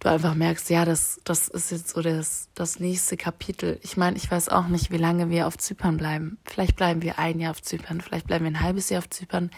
du 0.00 0.08
einfach 0.10 0.34
merkst, 0.34 0.68
ja, 0.70 0.84
das, 0.84 1.20
das 1.24 1.48
ist 1.48 1.70
jetzt 1.70 1.90
so 1.90 2.02
das, 2.02 2.48
das 2.54 2.78
nächste 2.78 3.16
Kapitel. 3.16 3.78
Ich 3.82 3.96
meine, 3.96 4.16
ich 4.16 4.30
weiß 4.30 4.48
auch 4.50 4.66
nicht, 4.66 4.90
wie 4.90 4.98
lange 4.98 5.30
wir 5.30 5.46
auf 5.46 5.56
Zypern 5.56 5.96
bleiben. 5.96 6.38
Vielleicht 6.44 6.76
bleiben 6.76 7.02
wir 7.02 7.18
ein 7.18 7.40
Jahr 7.40 7.52
auf 7.52 7.62
Zypern, 7.62 8.00
vielleicht 8.00 8.26
bleiben 8.26 8.44
wir 8.44 8.52
ein 8.52 8.60
halbes 8.60 8.90
Jahr 8.90 8.98
auf 8.98 9.10
Zypern, 9.10 9.50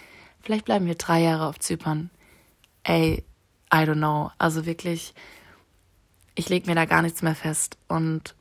vielleicht 0.42 0.64
bleiben 0.64 0.86
wir 0.86 0.94
drei 0.94 1.20
Jahre 1.22 1.46
auf 1.46 1.58
Zypern. 1.58 2.10
ey, 2.84 3.24
I 3.72 3.78
don't 3.78 3.96
know. 3.96 4.30
Also 4.38 4.64
wirklich, 4.64 5.14
ich 6.34 6.48
lege 6.48 6.68
mir 6.68 6.76
da 6.76 6.84
gar 6.84 7.02
nichts 7.02 7.22
mehr 7.22 7.34
fest. 7.34 7.76
Und 7.88 8.34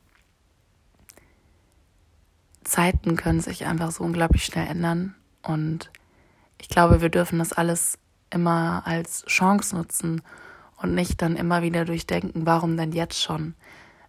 Zeiten 2.64 3.16
können 3.16 3.42
sich 3.42 3.66
einfach 3.66 3.92
so 3.92 4.04
unglaublich 4.04 4.46
schnell 4.46 4.68
ändern. 4.68 5.16
Und 5.42 5.90
ich 6.66 6.70
glaube, 6.70 7.00
wir 7.00 7.10
dürfen 7.10 7.38
das 7.38 7.54
alles 7.54 8.00
immer 8.32 8.82
als 8.88 9.24
Chance 9.28 9.76
nutzen 9.76 10.24
und 10.78 10.96
nicht 10.96 11.22
dann 11.22 11.36
immer 11.36 11.62
wieder 11.62 11.86
durchdenken, 11.86 12.48
warum 12.48 12.76
denn 12.76 12.92
jetzt 12.92 13.22
schon? 13.22 13.54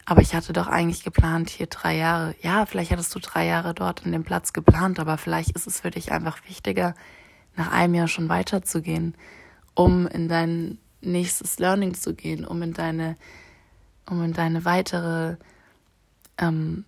Aber 0.07 0.23
ich 0.23 0.35
hatte 0.35 0.55
doch 0.55 0.66
eigentlich 0.66 1.05
geplant, 1.05 1.51
hier 1.51 1.66
drei 1.66 1.99
Jahre. 1.99 2.35
Ja, 2.40 2.64
vielleicht 2.64 2.92
hattest 2.92 3.14
du 3.14 3.19
drei 3.19 3.45
Jahre 3.45 3.75
dort 3.75 4.07
in 4.07 4.12
dem 4.12 4.25
Platz 4.25 4.55
geplant, 4.55 4.99
aber 4.99 5.19
vielleicht 5.19 5.51
ist 5.51 5.66
es 5.66 5.81
für 5.81 5.90
dich 5.90 6.12
einfach 6.12 6.38
wichtiger, 6.49 6.95
nach 7.57 7.73
einem 7.73 7.92
Jahr 7.95 8.09
schon 8.09 8.31
weiterzugehen, 8.31 9.16
um 9.75 10.07
in 10.07 10.27
dein 10.27 10.79
nächstes 11.03 11.59
Learning 11.59 11.92
zu 11.92 12.14
gehen, 12.14 12.47
um 12.47 12.62
in 12.62 12.73
deine, 12.73 13.19
um 14.09 14.25
in 14.25 14.33
deine 14.33 14.64
weitere 14.64 15.37
ähm, 16.38 16.87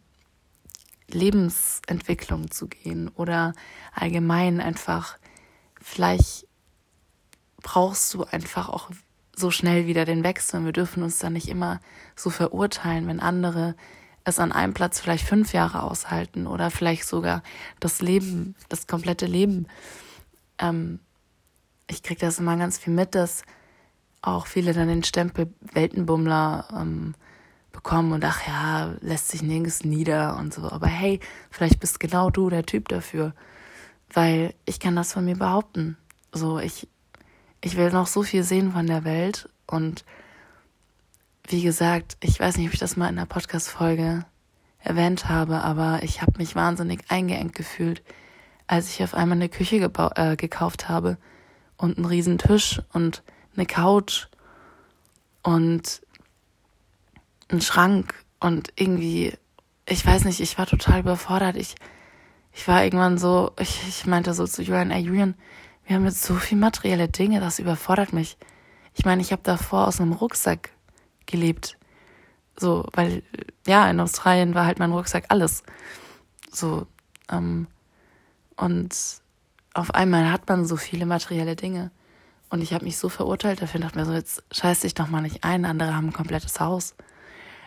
Lebensentwicklung 1.11 2.51
zu 2.51 2.69
gehen 2.69 3.11
oder 3.11 3.53
allgemein 3.95 4.63
einfach, 4.63 5.19
vielleicht 5.81 6.47
brauchst 7.63 8.15
du 8.15 8.25
einfach 8.25 8.69
auch 8.69 8.91
so 9.35 9.51
schnell 9.51 9.87
wieder 9.87 10.05
den 10.05 10.25
Wechsel. 10.25 10.65
Wir 10.65 10.73
dürfen 10.73 11.03
uns 11.03 11.19
da 11.19 11.31
nicht 11.31 11.49
immer 11.49 11.81
so 12.17 12.31
verurteilen, 12.31 13.07
wenn 13.07 13.21
andere 13.21 13.75
es 14.25 14.39
an 14.39 14.53
einem 14.53 14.75
Platz 14.75 15.01
vielleicht 15.01 15.27
fünf 15.27 15.53
Jahre 15.53 15.83
aushalten 15.83 16.47
oder 16.47 16.71
vielleicht 16.71 17.07
sogar 17.07 17.43
das 17.81 18.03
Leben, 18.03 18.55
das 18.69 18.87
komplette 18.87 19.27
Leben. 19.27 19.67
Ähm, 20.59 21.01
ich 21.87 22.03
kriege 22.03 22.21
das 22.21 22.39
immer 22.39 22.57
ganz 22.57 22.79
viel 22.79 22.93
mit, 22.93 23.15
dass 23.15 23.43
auch 24.21 24.47
viele 24.47 24.73
dann 24.73 24.89
den 24.89 25.05
Stempel 25.05 25.53
Weltenbummler 25.61 26.69
ähm, 26.77 27.15
bekommen 27.73 28.13
und 28.13 28.25
ach 28.25 28.47
ja, 28.47 28.95
lässt 29.01 29.29
sich 29.29 29.43
nirgends 29.43 29.85
nieder 29.85 30.37
und 30.37 30.53
so. 30.53 30.71
Aber 30.71 30.89
hey, 30.89 31.21
vielleicht 31.51 31.81
bist 31.81 32.01
genau 32.01 32.29
du 32.31 32.51
der 32.51 32.65
Typ 32.65 32.89
dafür. 32.89 33.35
Weil 34.13 34.55
ich 34.65 34.81
kann 34.81 34.97
das 34.97 35.13
von 35.13 35.25
mir 35.25 35.37
behaupten. 35.37 35.97
So, 36.33 36.59
ich, 36.59 36.89
ich 37.61 37.77
will 37.77 37.91
noch 37.91 38.07
so 38.07 38.23
viel 38.23 38.43
sehen 38.43 38.73
von 38.73 38.87
der 38.87 39.05
Welt 39.05 39.49
und 39.67 40.05
wie 41.47 41.63
gesagt, 41.63 42.17
ich 42.21 42.39
weiß 42.39 42.57
nicht, 42.57 42.67
ob 42.67 42.75
ich 42.75 42.81
das 42.81 42.97
mal 42.97 43.09
in 43.09 43.17
der 43.17 43.25
Podcast-Folge 43.25 44.25
erwähnt 44.81 45.29
habe, 45.29 45.63
aber 45.63 46.03
ich 46.03 46.21
habe 46.21 46.33
mich 46.37 46.55
wahnsinnig 46.55 47.01
eingeengt 47.09 47.55
gefühlt, 47.55 48.03
als 48.67 48.91
ich 48.91 49.03
auf 49.03 49.15
einmal 49.15 49.39
eine 49.39 49.49
Küche 49.49 49.77
äh, 49.77 50.37
gekauft 50.37 50.89
habe 50.89 51.17
und 51.79 51.97
einen 51.97 52.07
riesen 52.07 52.39
Tisch 52.39 52.83
und 52.93 53.23
eine 53.57 53.65
Couch 53.65 54.27
und 55.43 56.03
einen 57.49 57.63
Schrank 57.63 58.15
und 58.41 58.73
irgendwie, 58.77 59.33
ich 59.87 60.05
weiß 60.05 60.25
nicht, 60.25 60.41
ich 60.41 60.59
war 60.59 60.67
total 60.67 61.01
überfordert. 61.01 61.57
Ich, 61.57 61.77
ich 62.59 62.67
war 62.67 62.83
irgendwann 62.83 63.19
so, 63.19 63.53
ich, 63.61 63.87
ich 63.87 64.05
meinte 64.05 64.35
so 64.35 64.45
zu 64.45 64.63
Julian, 64.63 64.91
ey 64.91 65.01
Julian, 65.01 65.37
wir 65.87 65.95
haben 65.95 66.05
jetzt 66.07 66.25
so 66.25 66.35
viel 66.35 66.59
materielle 66.59 67.07
Dinge, 67.07 67.39
das 67.39 67.61
überfordert 67.61 68.13
mich. 68.13 68.37
Ich 68.95 69.05
meine, 69.05 69.23
ich 69.23 69.31
habe 69.31 69.43
davor 69.45 69.87
aus 69.87 70.01
einem 70.01 70.13
Rucksack 70.13 70.71
gelebt. 71.27 71.79
So, 72.57 72.85
weil, 72.95 73.23
ja, 73.65 73.89
in 73.89 74.01
Australien 74.01 74.57
war 74.57 74.67
halt 74.67 74.81
mein 74.81 74.91
Rucksack 74.91 75.27
alles. 75.29 75.63
So, 76.51 76.89
ähm, 77.31 77.69
und 78.57 78.93
auf 79.73 79.95
einmal 79.95 80.33
hat 80.33 80.49
man 80.49 80.67
so 80.67 80.77
viele 80.77 81.07
materielle 81.07 81.55
Dinge. 81.55 81.93
Und 82.51 82.61
ich 82.61 82.73
habe 82.75 82.87
mich 82.87 82.99
so 82.99 83.09
verurteilt 83.09 83.63
dafür, 83.63 83.79
dachte 83.79 84.01
mir 84.01 84.05
so, 84.05 84.13
jetzt 84.13 84.43
scheiß 84.51 84.81
dich 84.81 84.95
doch 84.95 85.07
mal 85.07 85.21
nicht 85.21 85.45
ein, 85.45 85.65
andere 85.65 85.95
haben 85.95 86.09
ein 86.09 86.13
komplettes 86.13 86.59
Haus. 86.59 86.97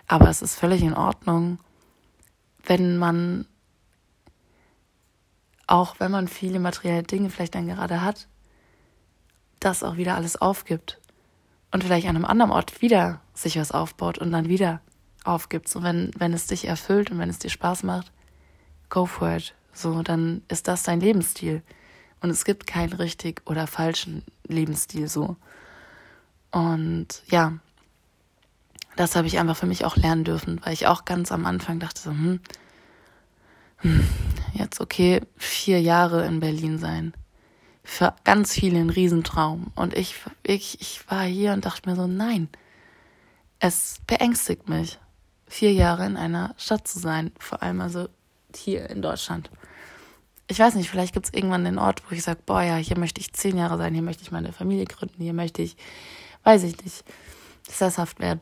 Aber 0.06 0.27
es 0.27 0.41
ist 0.41 0.56
völlig 0.56 0.82
in 0.82 0.95
Ordnung, 0.95 1.60
wenn 2.65 2.97
man 2.97 3.45
auch 5.72 5.96
wenn 6.00 6.12
man 6.12 6.28
viele 6.28 6.60
materielle 6.60 7.04
Dinge 7.04 7.30
vielleicht 7.30 7.56
dann 7.56 7.66
gerade 7.66 8.02
hat, 8.02 8.28
das 9.62 9.84
auch 9.84 9.96
wieder 9.96 10.16
alles 10.16 10.36
aufgibt 10.36 11.00
und 11.72 11.84
vielleicht 11.84 12.08
an 12.08 12.18
einem 12.18 12.26
anderen 12.26 12.52
Ort 12.52 12.82
wieder 12.82 13.22
sich 13.34 13.58
was 13.58 13.72
aufbaut 13.72 14.18
und 14.18 14.32
dann 14.34 14.50
wieder 14.50 14.82
aufgibt. 15.24 15.70
So 15.70 15.82
wenn, 15.82 16.12
wenn 16.18 16.34
es 16.34 16.48
dich 16.48 16.68
erfüllt 16.68 17.10
und 17.10 17.20
wenn 17.20 17.30
es 17.30 17.40
dir 17.40 17.50
Spaß 17.50 17.84
macht, 17.84 18.12
go 18.90 19.06
for 19.06 19.38
it. 19.38 19.54
So, 19.72 20.04
dann 20.04 20.42
ist 20.50 20.68
das 20.68 20.84
dein 20.84 21.00
Lebensstil. 21.00 21.64
Und 22.20 22.32
es 22.32 22.44
gibt 22.44 22.68
keinen 22.68 22.92
richtig 22.92 23.42
oder 23.46 23.66
falschen 23.66 24.26
Lebensstil 24.46 25.08
so. 25.08 25.38
Und 26.52 27.24
ja, 27.28 27.54
das 28.98 29.16
habe 29.16 29.28
ich 29.28 29.40
einfach 29.40 29.56
für 29.56 29.68
mich 29.68 29.86
auch 29.86 29.96
lernen 29.96 30.26
dürfen, 30.26 30.60
weil 30.66 30.74
ich 30.74 30.88
auch 30.88 31.06
ganz 31.06 31.32
am 31.32 31.46
Anfang 31.46 31.80
dachte 31.80 32.02
so, 32.02 32.10
hm, 32.10 32.42
hm 33.78 34.04
jetzt 34.54 34.82
okay, 34.82 35.22
vier 35.38 35.82
Jahre 35.82 36.26
in 36.26 36.40
Berlin 36.40 36.78
sein. 36.78 37.14
Für 37.84 38.14
ganz 38.24 38.54
viele 38.54 38.80
ein 38.80 38.90
Riesentraum. 38.90 39.72
Und 39.76 39.96
ich, 39.96 40.16
ich, 40.44 40.80
ich 40.82 41.10
war 41.10 41.24
hier 41.24 41.54
und 41.54 41.66
dachte 41.66 41.90
mir 41.90 41.96
so, 41.96 42.08
nein, 42.08 42.50
es 43.60 44.00
beängstigt 44.08 44.70
mich, 44.70 45.00
vier 45.48 45.74
Jahre 45.74 46.06
in 46.06 46.18
einer 46.18 46.54
Stadt 46.58 46.88
zu 46.88 47.00
sein, 47.00 47.32
vor 47.40 47.62
allem 47.62 47.82
also 47.82 48.08
hier 48.56 48.90
in 48.90 49.02
Deutschland. 49.02 49.50
Ich 50.48 50.60
weiß 50.60 50.76
nicht, 50.76 50.90
vielleicht 50.90 51.14
gibt 51.14 51.28
es 51.28 51.34
irgendwann 51.34 51.64
den 51.64 51.78
Ort, 51.78 52.04
wo 52.10 52.16
ich 52.16 52.24
sage, 52.24 52.42
boah 52.46 52.62
ja, 52.62 52.76
hier 52.76 52.98
möchte 52.98 53.22
ich 53.22 53.34
zehn 53.34 53.58
Jahre 53.58 53.78
sein, 53.78 53.94
hier 53.94 54.04
möchte 54.04 54.24
ich 54.24 54.32
meine 54.32 54.52
Familie 54.52 54.86
gründen, 54.86 55.22
hier 55.22 55.34
möchte 55.34 55.62
ich, 55.62 55.78
weiß 56.44 56.64
ich 56.64 56.84
nicht, 56.84 57.06
sesshaft 57.70 58.20
werden. 58.20 58.42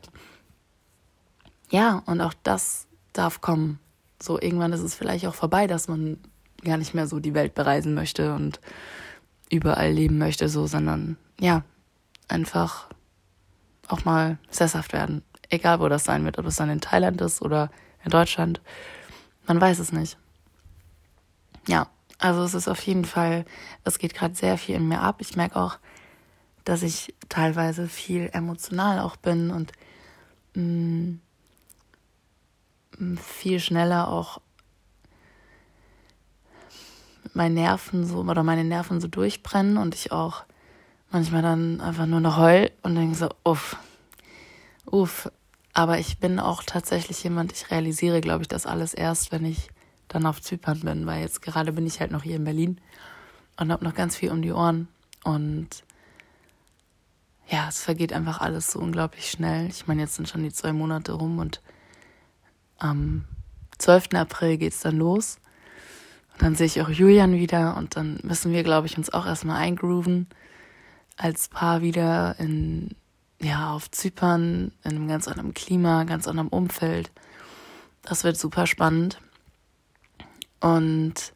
Ja, 1.70 2.02
und 2.06 2.20
auch 2.20 2.34
das 2.42 2.86
darf 3.12 3.40
kommen. 3.40 3.78
So, 4.22 4.40
irgendwann 4.40 4.72
ist 4.72 4.80
es 4.80 4.94
vielleicht 4.94 5.26
auch 5.26 5.34
vorbei, 5.34 5.66
dass 5.66 5.88
man 5.88 6.18
gar 6.62 6.76
nicht 6.76 6.94
mehr 6.94 7.06
so 7.06 7.20
die 7.20 7.34
Welt 7.34 7.54
bereisen 7.54 7.94
möchte 7.94 8.34
und 8.34 8.60
überall 9.50 9.90
leben 9.90 10.18
möchte, 10.18 10.48
so, 10.48 10.66
sondern 10.66 11.16
ja, 11.40 11.62
einfach 12.28 12.88
auch 13.88 14.04
mal 14.04 14.38
sesshaft 14.50 14.92
werden. 14.92 15.22
Egal, 15.48 15.80
wo 15.80 15.88
das 15.88 16.04
sein 16.04 16.24
wird, 16.24 16.38
ob 16.38 16.46
es 16.46 16.56
dann 16.56 16.70
in 16.70 16.80
Thailand 16.80 17.20
ist 17.20 17.42
oder 17.42 17.70
in 18.04 18.10
Deutschland. 18.10 18.60
Man 19.46 19.60
weiß 19.60 19.78
es 19.80 19.92
nicht. 19.92 20.16
Ja, 21.66 21.88
also 22.18 22.42
es 22.44 22.54
ist 22.54 22.68
auf 22.68 22.80
jeden 22.82 23.04
Fall, 23.04 23.44
es 23.84 23.98
geht 23.98 24.14
gerade 24.14 24.34
sehr 24.34 24.58
viel 24.58 24.76
in 24.76 24.86
mir 24.86 25.00
ab. 25.00 25.16
Ich 25.20 25.36
merke 25.36 25.56
auch, 25.56 25.78
dass 26.64 26.82
ich 26.82 27.14
teilweise 27.28 27.88
viel 27.88 28.30
emotional 28.32 29.00
auch 29.00 29.16
bin 29.16 29.50
und 29.50 29.72
mh, 30.54 30.62
mm, 30.62 31.20
viel 33.16 33.60
schneller 33.60 34.08
auch 34.08 34.40
meine 37.34 37.54
Nerven 37.54 38.06
so 38.06 38.18
oder 38.18 38.42
meine 38.42 38.64
Nerven 38.64 39.00
so 39.00 39.08
durchbrennen 39.08 39.76
und 39.76 39.94
ich 39.94 40.12
auch 40.12 40.44
manchmal 41.10 41.42
dann 41.42 41.80
einfach 41.80 42.06
nur 42.06 42.20
noch 42.20 42.36
heul 42.36 42.70
und 42.82 42.94
denke 42.94 43.16
so, 43.16 43.28
uff, 43.44 43.76
uff. 44.86 45.30
Aber 45.72 45.98
ich 45.98 46.18
bin 46.18 46.40
auch 46.40 46.62
tatsächlich 46.64 47.22
jemand, 47.22 47.52
ich 47.52 47.70
realisiere, 47.70 48.20
glaube 48.20 48.42
ich, 48.42 48.48
das 48.48 48.66
alles 48.66 48.92
erst, 48.92 49.30
wenn 49.30 49.44
ich 49.44 49.68
dann 50.08 50.26
auf 50.26 50.40
Zypern 50.40 50.80
bin, 50.80 51.06
weil 51.06 51.20
jetzt 51.20 51.42
gerade 51.42 51.72
bin 51.72 51.86
ich 51.86 52.00
halt 52.00 52.10
noch 52.10 52.24
hier 52.24 52.36
in 52.36 52.44
Berlin 52.44 52.80
und 53.56 53.70
habe 53.70 53.84
noch 53.84 53.94
ganz 53.94 54.16
viel 54.16 54.32
um 54.32 54.42
die 54.42 54.52
Ohren 54.52 54.88
und 55.22 55.68
ja, 57.48 57.68
es 57.68 57.82
vergeht 57.82 58.12
einfach 58.12 58.40
alles 58.40 58.70
so 58.70 58.78
unglaublich 58.78 59.30
schnell. 59.30 59.66
Ich 59.68 59.86
meine, 59.88 60.02
jetzt 60.02 60.14
sind 60.14 60.28
schon 60.28 60.42
die 60.42 60.52
zwei 60.52 60.72
Monate 60.72 61.12
rum 61.12 61.38
und 61.38 61.60
am 62.80 63.24
12. 63.78 64.14
April 64.14 64.58
geht's 64.58 64.80
dann 64.80 64.96
los. 64.96 65.38
Und 66.32 66.42
dann 66.42 66.54
sehe 66.56 66.66
ich 66.66 66.82
auch 66.82 66.88
Julian 66.88 67.34
wieder 67.34 67.76
und 67.76 67.96
dann 67.96 68.18
müssen 68.22 68.52
wir, 68.52 68.62
glaube 68.62 68.86
ich, 68.86 68.98
uns 68.98 69.12
auch 69.12 69.26
erstmal 69.26 69.60
eingrooven 69.60 70.26
als 71.16 71.48
Paar 71.48 71.82
wieder 71.82 72.34
in, 72.38 72.96
ja, 73.40 73.72
auf 73.72 73.90
Zypern, 73.90 74.72
in 74.82 74.90
einem 74.90 75.08
ganz 75.08 75.28
anderen 75.28 75.54
Klima, 75.54 76.04
ganz 76.04 76.26
anderem 76.26 76.48
Umfeld. 76.48 77.10
Das 78.02 78.24
wird 78.24 78.38
super 78.38 78.66
spannend. 78.66 79.20
Und 80.60 81.34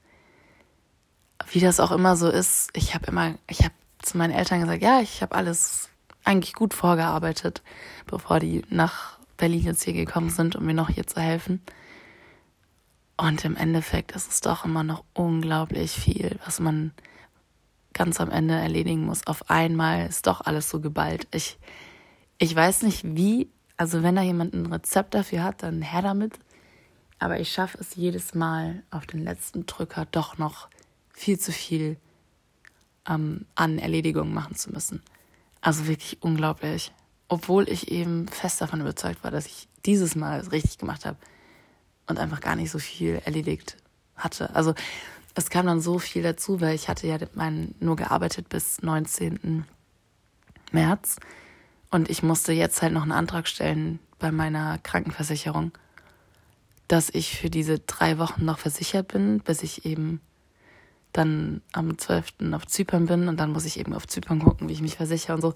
wie 1.51 1.61
das 1.61 1.81
auch 1.81 1.93
immer 1.93 2.17
so 2.17 2.29
ist, 2.29 2.71
ich 2.73 2.95
habe 2.95 3.07
immer, 3.07 3.35
ich 3.49 3.61
habe 3.61 3.75
zu 4.01 4.17
meinen 4.17 4.33
Eltern 4.33 4.61
gesagt, 4.61 4.83
ja, 4.83 5.01
ich 5.01 5.23
habe 5.23 5.35
alles 5.35 5.89
eigentlich 6.25 6.55
gut 6.55 6.75
vorgearbeitet, 6.75 7.63
bevor 8.07 8.41
die 8.41 8.65
nach 8.71 9.14
Berlin 9.37 9.65
jetzt 9.65 9.85
hier 9.85 9.93
gekommen 9.93 10.31
sind, 10.31 10.57
um 10.57 10.65
mir 10.65 10.75
noch 10.75 10.89
hier 10.89 11.07
zu 11.07 11.21
helfen. 11.21 11.61
Und 13.17 13.45
im 13.45 13.57
Endeffekt 13.57 14.13
ist 14.13 14.31
es 14.31 14.41
doch 14.41 14.65
immer 14.65 14.83
noch 14.83 15.05
unglaublich 15.13 15.93
viel, 15.93 16.39
was 16.45 16.59
man 16.61 16.93
ganz 17.93 18.21
am 18.21 18.31
Ende 18.31 18.55
erledigen 18.55 19.05
muss. 19.05 19.27
Auf 19.27 19.51
einmal 19.51 20.07
ist 20.07 20.27
doch 20.27 20.41
alles 20.41 20.69
so 20.69 20.81
geballt. 20.81 21.29
Ich, 21.31 21.59
ich 22.39 22.55
weiß 22.55 22.83
nicht 22.83 23.03
wie, 23.05 23.49
also 23.77 24.03
wenn 24.03 24.17
da 24.17 24.23
jemand 24.23 24.55
ein 24.55 24.67
Rezept 24.67 25.15
dafür 25.15 25.45
hat, 25.45 25.63
dann 25.63 25.81
her 25.81 26.03
damit. 26.03 26.39
Aber 27.21 27.39
ich 27.39 27.53
schaffe 27.53 27.79
es 27.79 27.95
jedes 27.95 28.35
Mal 28.35 28.83
auf 28.91 29.07
den 29.07 29.23
letzten 29.23 29.67
Drücker 29.67 30.07
doch 30.11 30.37
noch 30.37 30.69
viel 31.11 31.39
zu 31.39 31.53
viel 31.53 31.97
ähm, 33.09 33.47
an 33.55 33.79
Erledigungen 33.79 34.35
machen 34.35 34.57
zu 34.57 34.71
müssen. 34.71 35.03
Also 35.61 35.87
wirklich 35.87 36.19
unglaublich. 36.21 36.93
Obwohl 37.29 37.69
ich 37.69 37.91
eben 37.91 38.29
fest 38.29 38.61
davon 38.61 38.81
überzeugt 38.81 39.25
war, 39.25 39.31
dass 39.31 39.47
ich 39.47 39.69
dieses 39.87 40.15
Mal 40.15 40.41
es 40.41 40.53
richtig 40.53 40.79
gemacht 40.79 41.05
habe 41.05 41.17
und 42.07 42.19
einfach 42.19 42.41
gar 42.41 42.57
nicht 42.57 42.71
so 42.71 42.79
viel 42.79 43.21
erledigt 43.25 43.77
hatte. 44.17 44.55
Also 44.55 44.75
es 45.35 45.51
kam 45.51 45.67
dann 45.67 45.81
so 45.81 45.99
viel 45.99 46.23
dazu, 46.23 46.61
weil 46.61 46.75
ich 46.75 46.89
hatte 46.89 47.07
ja 47.07 47.19
mein, 47.35 47.75
nur 47.81 47.97
gearbeitet 47.97 48.49
bis 48.49 48.83
19. 48.83 49.65
März 50.71 51.17
und 51.91 52.11
ich 52.11 52.23
musste 52.23 52.53
jetzt 52.53 52.83
halt 52.83 52.93
noch 52.93 53.03
einen 53.03 53.13
Antrag 53.13 53.49
stellen 53.49 53.99
bei 54.19 54.31
meiner 54.31 54.79
Krankenversicherung, 54.79 55.73
dass 56.89 57.11
ich 57.11 57.39
für 57.39 57.51
diese 57.51 57.79
drei 57.79 58.19
Wochen 58.19 58.45
noch 58.45 58.59
versichert 58.59 59.09
bin, 59.09 59.41
bis 59.41 59.63
ich 59.63 59.87
eben 59.87 60.21
dann 61.15 61.63
am 61.73 61.97
12. 61.97 62.35
auf 62.53 62.67
Zypern 62.67 63.07
bin 63.07 63.29
und 63.29 63.39
dann 63.39 63.53
muss 63.53 63.65
ich 63.65 63.79
eben 63.79 63.95
auf 63.95 64.07
Zypern 64.07 64.41
gucken, 64.41 64.69
wie 64.69 64.73
ich 64.73 64.83
mich 64.83 64.97
versichere 64.97 65.37
und 65.37 65.43
so. 65.43 65.55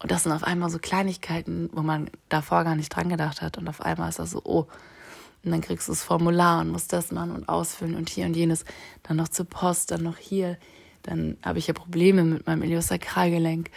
Und 0.00 0.10
das 0.10 0.22
sind 0.22 0.32
auf 0.32 0.44
einmal 0.44 0.70
so 0.70 0.78
Kleinigkeiten, 0.78 1.68
wo 1.72 1.82
man 1.82 2.08
davor 2.28 2.64
gar 2.64 2.76
nicht 2.76 2.94
dran 2.94 3.08
gedacht 3.08 3.42
hat. 3.42 3.58
Und 3.58 3.68
auf 3.68 3.82
einmal 3.82 4.08
ist 4.08 4.20
das 4.20 4.30
so, 4.30 4.40
oh, 4.44 4.68
und 5.42 5.50
dann 5.50 5.60
kriegst 5.62 5.88
du 5.88 5.92
das 5.92 6.04
Formular 6.04 6.60
und 6.60 6.70
musst 6.70 6.92
das 6.92 7.10
machen 7.10 7.32
und 7.32 7.48
ausfüllen 7.48 7.96
und 7.96 8.08
hier 8.08 8.26
und 8.26 8.36
jenes. 8.36 8.64
Dann 9.02 9.16
noch 9.16 9.28
zur 9.28 9.46
Post, 9.46 9.90
dann 9.90 10.02
noch 10.02 10.16
hier. 10.16 10.58
Dann 11.02 11.38
habe 11.42 11.58
ich 11.58 11.66
ja 11.66 11.74
Probleme 11.74 12.22
mit 12.22 12.46
meinem 12.46 12.62
Iliosakralgelenk. 12.62 13.70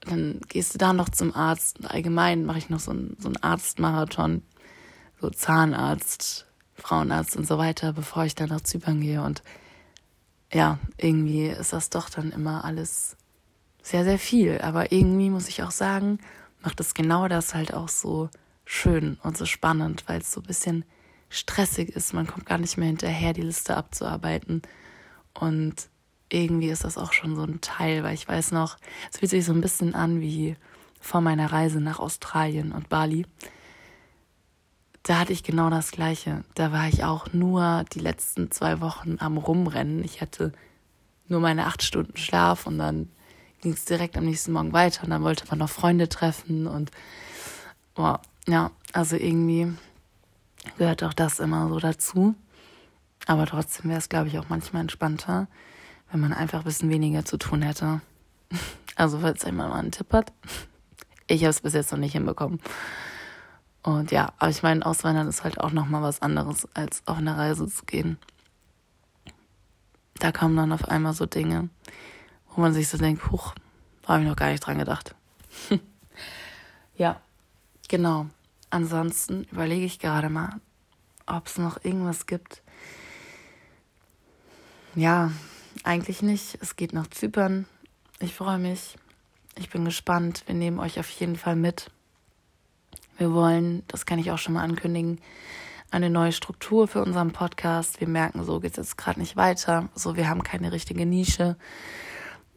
Dann 0.00 0.40
gehst 0.48 0.74
du 0.74 0.78
da 0.78 0.92
noch 0.92 1.08
zum 1.08 1.34
Arzt. 1.34 1.78
Allgemein 1.84 2.44
mache 2.44 2.58
ich 2.58 2.70
noch 2.70 2.80
so 2.80 2.92
einen, 2.92 3.16
so 3.18 3.28
einen 3.28 3.42
Arztmarathon. 3.42 4.42
So 5.20 5.30
Zahnarzt, 5.30 6.46
Frauenarzt 6.74 7.36
und 7.36 7.46
so 7.46 7.58
weiter, 7.58 7.92
bevor 7.92 8.24
ich 8.24 8.34
dann 8.34 8.50
nach 8.50 8.60
Zypern 8.60 9.00
gehe. 9.00 9.22
Und 9.22 9.42
ja, 10.54 10.78
irgendwie 10.96 11.48
ist 11.48 11.72
das 11.72 11.90
doch 11.90 12.08
dann 12.08 12.30
immer 12.30 12.64
alles 12.64 13.16
sehr, 13.82 14.04
sehr 14.04 14.18
viel. 14.18 14.60
Aber 14.60 14.92
irgendwie 14.92 15.28
muss 15.28 15.48
ich 15.48 15.62
auch 15.62 15.72
sagen, 15.72 16.18
macht 16.62 16.80
es 16.80 16.94
genau 16.94 17.28
das 17.28 17.54
halt 17.54 17.74
auch 17.74 17.88
so 17.88 18.30
schön 18.64 19.18
und 19.22 19.36
so 19.36 19.44
spannend, 19.44 20.04
weil 20.06 20.20
es 20.20 20.32
so 20.32 20.40
ein 20.40 20.46
bisschen 20.46 20.84
stressig 21.28 21.90
ist. 21.90 22.14
Man 22.14 22.26
kommt 22.26 22.46
gar 22.46 22.58
nicht 22.58 22.78
mehr 22.78 22.86
hinterher, 22.86 23.32
die 23.32 23.42
Liste 23.42 23.76
abzuarbeiten. 23.76 24.62
Und 25.34 25.88
irgendwie 26.30 26.68
ist 26.68 26.84
das 26.84 26.96
auch 26.96 27.12
schon 27.12 27.34
so 27.34 27.42
ein 27.42 27.60
Teil, 27.60 28.04
weil 28.04 28.14
ich 28.14 28.28
weiß 28.28 28.52
noch, 28.52 28.78
es 29.12 29.18
fühlt 29.18 29.30
sich 29.30 29.44
so 29.44 29.52
ein 29.52 29.60
bisschen 29.60 29.94
an 29.94 30.20
wie 30.20 30.56
vor 31.00 31.20
meiner 31.20 31.52
Reise 31.52 31.80
nach 31.80 31.98
Australien 31.98 32.72
und 32.72 32.88
Bali. 32.88 33.26
Da 35.04 35.18
hatte 35.18 35.34
ich 35.34 35.42
genau 35.42 35.68
das 35.68 35.90
Gleiche. 35.90 36.44
Da 36.54 36.72
war 36.72 36.88
ich 36.88 37.04
auch 37.04 37.32
nur 37.34 37.84
die 37.92 38.00
letzten 38.00 38.50
zwei 38.50 38.80
Wochen 38.80 39.16
am 39.20 39.36
Rumrennen. 39.36 40.02
Ich 40.02 40.22
hatte 40.22 40.52
nur 41.28 41.40
meine 41.40 41.66
acht 41.66 41.82
Stunden 41.82 42.16
Schlaf 42.16 42.66
und 42.66 42.78
dann 42.78 43.10
ging 43.60 43.74
es 43.74 43.84
direkt 43.84 44.16
am 44.16 44.24
nächsten 44.24 44.52
Morgen 44.52 44.72
weiter 44.72 45.04
und 45.04 45.10
dann 45.10 45.22
wollte 45.22 45.44
man 45.48 45.58
noch 45.58 45.68
Freunde 45.68 46.08
treffen 46.08 46.66
und 46.66 46.90
boah, 47.94 48.20
ja, 48.46 48.70
also 48.94 49.16
irgendwie 49.16 49.72
gehört 50.78 51.02
auch 51.02 51.12
das 51.12 51.38
immer 51.38 51.68
so 51.68 51.78
dazu. 51.80 52.34
Aber 53.26 53.44
trotzdem 53.46 53.90
wäre 53.90 53.98
es, 53.98 54.08
glaube 54.08 54.28
ich, 54.28 54.38
auch 54.38 54.48
manchmal 54.48 54.82
entspannter, 54.82 55.48
wenn 56.10 56.20
man 56.20 56.32
einfach 56.32 56.60
ein 56.60 56.64
bisschen 56.64 56.90
weniger 56.90 57.24
zu 57.24 57.36
tun 57.36 57.62
hätte. 57.62 58.00
Also, 58.96 59.18
falls 59.18 59.42
jemand 59.42 59.70
mal 59.70 59.80
einen 59.80 59.90
Tipp 59.90 60.12
hat. 60.12 60.32
Ich 61.26 61.42
habe 61.42 61.50
es 61.50 61.62
bis 61.62 61.72
jetzt 61.74 61.90
noch 61.90 61.98
nicht 61.98 62.12
hinbekommen. 62.12 62.60
Und 63.84 64.10
ja, 64.10 64.32
aber 64.38 64.50
ich 64.50 64.64
meine, 64.64 64.84
Auswandern 64.84 65.28
ist 65.28 65.44
halt 65.44 65.60
auch 65.60 65.70
nochmal 65.70 66.02
was 66.02 66.22
anderes, 66.22 66.66
als 66.74 67.02
auf 67.06 67.18
eine 67.18 67.36
Reise 67.36 67.68
zu 67.68 67.84
gehen. 67.84 68.18
Da 70.16 70.32
kommen 70.32 70.56
dann 70.56 70.72
auf 70.72 70.88
einmal 70.88 71.12
so 71.12 71.26
Dinge, 71.26 71.68
wo 72.50 72.60
man 72.60 72.74
sich 72.74 72.88
so 72.88 72.98
denkt, 72.98 73.30
huch, 73.30 73.54
da 74.02 74.14
habe 74.14 74.22
ich 74.22 74.28
noch 74.28 74.36
gar 74.36 74.50
nicht 74.50 74.66
dran 74.66 74.78
gedacht. 74.78 75.14
ja, 76.96 77.20
Genau. 77.88 78.26
Ansonsten 78.70 79.44
überlege 79.52 79.84
ich 79.84 79.98
gerade 79.98 80.28
mal, 80.28 80.60
ob 81.26 81.46
es 81.46 81.58
noch 81.58 81.84
irgendwas 81.84 82.26
gibt. 82.26 82.62
Ja, 84.94 85.30
eigentlich 85.84 86.22
nicht. 86.22 86.58
Es 86.60 86.76
geht 86.76 86.92
nach 86.92 87.06
Zypern. 87.08 87.66
Ich 88.18 88.34
freue 88.34 88.58
mich. 88.58 88.96
Ich 89.56 89.70
bin 89.70 89.84
gespannt. 89.84 90.42
Wir 90.46 90.54
nehmen 90.54 90.80
euch 90.80 90.98
auf 90.98 91.08
jeden 91.10 91.36
Fall 91.36 91.56
mit. 91.56 91.90
Wir 93.16 93.32
wollen, 93.32 93.82
das 93.88 94.06
kann 94.06 94.18
ich 94.18 94.30
auch 94.30 94.38
schon 94.38 94.54
mal 94.54 94.62
ankündigen, 94.62 95.20
eine 95.90 96.10
neue 96.10 96.32
Struktur 96.32 96.88
für 96.88 97.02
unseren 97.02 97.32
Podcast. 97.32 98.00
Wir 98.00 98.08
merken, 98.08 98.44
so 98.44 98.58
geht 98.60 98.72
es 98.72 98.76
jetzt 98.78 98.98
gerade 98.98 99.20
nicht 99.20 99.36
weiter. 99.36 99.88
So, 99.94 100.16
wir 100.16 100.28
haben 100.28 100.42
keine 100.42 100.72
richtige 100.72 101.06
Nische. 101.06 101.56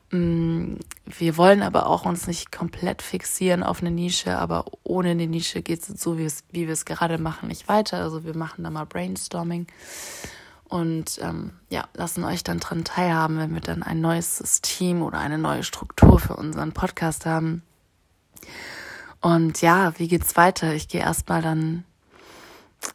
Mm, 0.10 0.76
wir 1.06 1.38
wollen 1.38 1.62
aber 1.62 1.88
auch 1.88 2.06
uns 2.06 2.28
nicht 2.28 2.52
komplett 2.52 3.02
fixieren 3.02 3.62
auf 3.62 3.82
eine 3.82 3.92
Nische, 3.92 4.38
aber 4.38 4.66
ohne 4.84 5.10
eine 5.12 5.28
Nische 5.28 5.62
geht 5.62 5.88
es 5.88 6.02
so, 6.02 6.18
wie, 6.18 6.28
wir 6.52 6.70
es 6.70 6.86
gerade 6.86 7.18
machen, 7.18 7.50
nicht 7.50 7.68
weiter. 7.68 8.02
Also 8.02 8.24
wir 8.24 8.36
machen 8.36 8.64
da 8.64 8.70
mal 8.70 8.86
Brainstorming 8.86 9.68
und 10.64 11.20
ähm, 11.22 11.52
ja, 11.70 11.88
lassen 11.94 12.24
euch 12.24 12.44
dann 12.44 12.60
dran 12.60 12.84
teilhaben, 12.84 13.38
wenn 13.38 13.54
wir 13.54 13.62
dann 13.62 13.84
ein 13.84 14.02
neues 14.02 14.38
System 14.38 15.02
oder 15.02 15.20
eine 15.20 15.38
neue 15.38 15.64
Struktur 15.64 16.20
für 16.20 16.36
unseren 16.36 16.72
Podcast 16.74 17.26
haben. 17.26 17.64
Und 19.22 19.62
ja, 19.62 19.98
wie 19.98 20.08
geht's 20.08 20.38
weiter? 20.38 20.74
Ich 20.74 20.88
gehe 20.88 21.02
erstmal 21.02 21.42
dann 21.42 21.84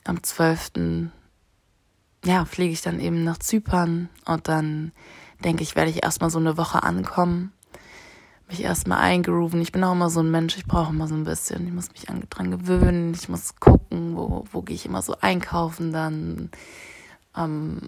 am 0.04 0.22
12. 0.22 1.10
Ja, 2.24 2.44
fliege 2.44 2.72
ich 2.72 2.82
dann 2.82 3.00
eben 3.00 3.24
nach 3.24 3.38
Zypern 3.38 4.08
und 4.26 4.48
dann 4.48 4.92
denke 5.44 5.62
ich, 5.62 5.74
werde 5.74 5.90
ich 5.90 6.04
erstmal 6.04 6.30
so 6.30 6.38
eine 6.38 6.56
Woche 6.56 6.84
ankommen, 6.84 7.52
mich 8.48 8.62
erstmal 8.62 8.98
eingrooven. 8.98 9.60
Ich 9.60 9.72
bin 9.72 9.82
auch 9.82 9.92
immer 9.92 10.08
so 10.08 10.20
ein 10.20 10.30
Mensch, 10.30 10.56
ich 10.56 10.66
brauche 10.66 10.92
immer 10.92 11.08
so 11.08 11.16
ein 11.16 11.24
bisschen, 11.24 11.66
ich 11.66 11.72
muss 11.72 11.90
mich 11.90 12.06
dran 12.30 12.50
gewöhnen, 12.52 13.12
ich 13.14 13.28
muss 13.28 13.56
gucken, 13.56 14.16
wo, 14.16 14.44
wo 14.52 14.62
gehe 14.62 14.76
ich 14.76 14.86
immer 14.86 15.02
so 15.02 15.16
einkaufen 15.20 15.92
dann, 15.92 16.50
ähm, 17.36 17.80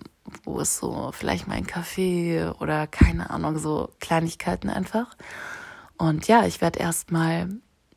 wo 0.43 0.59
ist 0.59 0.79
so 0.79 1.13
vielleicht 1.13 1.47
mein 1.47 1.67
Kaffee 1.67 2.51
oder 2.59 2.89
keine 2.89 3.31
Ahnung, 3.31 3.59
so 3.59 3.91
Kleinigkeiten 4.01 4.69
einfach. 4.69 5.17
Und 5.97 6.27
ja, 6.27 6.45
ich 6.45 6.61
werde 6.61 6.81
erstmal 6.81 7.49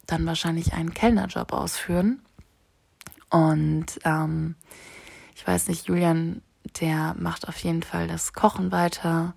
dann 0.07 0.25
wahrscheinlich 0.25 0.73
einen 0.73 0.93
Kellnerjob 0.93 1.53
ausführen. 1.53 2.21
Und 3.29 3.99
ähm, 4.03 4.55
ich 5.35 5.45
weiß 5.45 5.67
nicht, 5.67 5.87
Julian 5.87 6.41
der 6.79 7.15
macht 7.17 7.47
auf 7.47 7.57
jeden 7.59 7.83
Fall 7.83 8.07
das 8.07 8.33
Kochen 8.33 8.71
weiter 8.71 9.33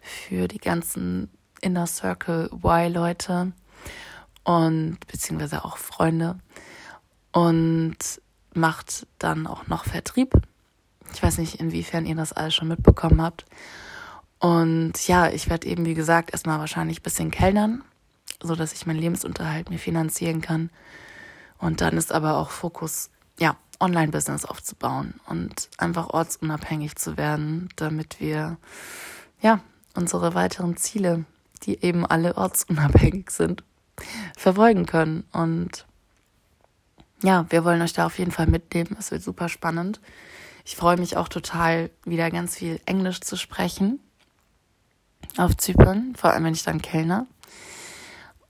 für 0.00 0.48
die 0.48 0.58
ganzen 0.58 1.30
Inner 1.60 1.86
Circle 1.86 2.50
Y-Leute 2.52 3.52
und 4.44 4.98
beziehungsweise 5.06 5.64
auch 5.64 5.76
Freunde 5.76 6.38
und 7.30 7.96
macht 8.54 9.06
dann 9.18 9.46
auch 9.46 9.68
noch 9.68 9.84
Vertrieb. 9.84 10.34
Ich 11.14 11.22
weiß 11.22 11.38
nicht, 11.38 11.60
inwiefern 11.60 12.06
ihr 12.06 12.16
das 12.16 12.32
alles 12.32 12.54
schon 12.54 12.68
mitbekommen 12.68 13.22
habt. 13.22 13.44
Und 14.38 15.06
ja, 15.06 15.28
ich 15.28 15.48
werde 15.48 15.68
eben, 15.68 15.84
wie 15.84 15.94
gesagt, 15.94 16.32
erstmal 16.32 16.58
wahrscheinlich 16.58 17.00
ein 17.00 17.04
bisschen 17.04 17.30
kellnern, 17.30 17.84
so 18.42 18.54
dass 18.56 18.72
ich 18.72 18.86
meinen 18.86 19.00
Lebensunterhalt 19.00 19.70
mir 19.70 19.78
finanzieren 19.78 20.40
kann. 20.40 20.70
Und 21.58 21.80
dann 21.80 21.96
ist 21.96 22.12
aber 22.12 22.36
auch 22.36 22.50
Fokus, 22.50 23.10
ja, 23.38 23.56
Online-Business 23.80 24.44
aufzubauen 24.44 25.14
und 25.26 25.68
einfach 25.76 26.10
ortsunabhängig 26.10 26.96
zu 26.96 27.16
werden, 27.16 27.68
damit 27.76 28.20
wir 28.20 28.56
ja 29.40 29.60
unsere 29.94 30.34
weiteren 30.34 30.76
Ziele, 30.76 31.24
die 31.64 31.82
eben 31.82 32.06
alle 32.06 32.36
ortsunabhängig 32.36 33.30
sind, 33.30 33.64
verfolgen 34.36 34.86
können. 34.86 35.24
Und 35.32 35.86
ja, 37.22 37.46
wir 37.50 37.64
wollen 37.64 37.82
euch 37.82 37.92
da 37.92 38.06
auf 38.06 38.18
jeden 38.18 38.30
Fall 38.30 38.46
mitnehmen. 38.46 38.96
Es 38.98 39.10
wird 39.10 39.22
super 39.22 39.48
spannend. 39.48 40.00
Ich 40.64 40.76
freue 40.76 40.96
mich 40.96 41.16
auch 41.16 41.28
total, 41.28 41.90
wieder 42.04 42.30
ganz 42.30 42.56
viel 42.56 42.80
Englisch 42.86 43.20
zu 43.20 43.36
sprechen 43.36 43.98
auf 45.36 45.56
Zypern, 45.56 46.14
vor 46.16 46.30
allem 46.30 46.44
wenn 46.44 46.54
ich 46.54 46.62
dann 46.62 46.82
Kellner. 46.82 47.26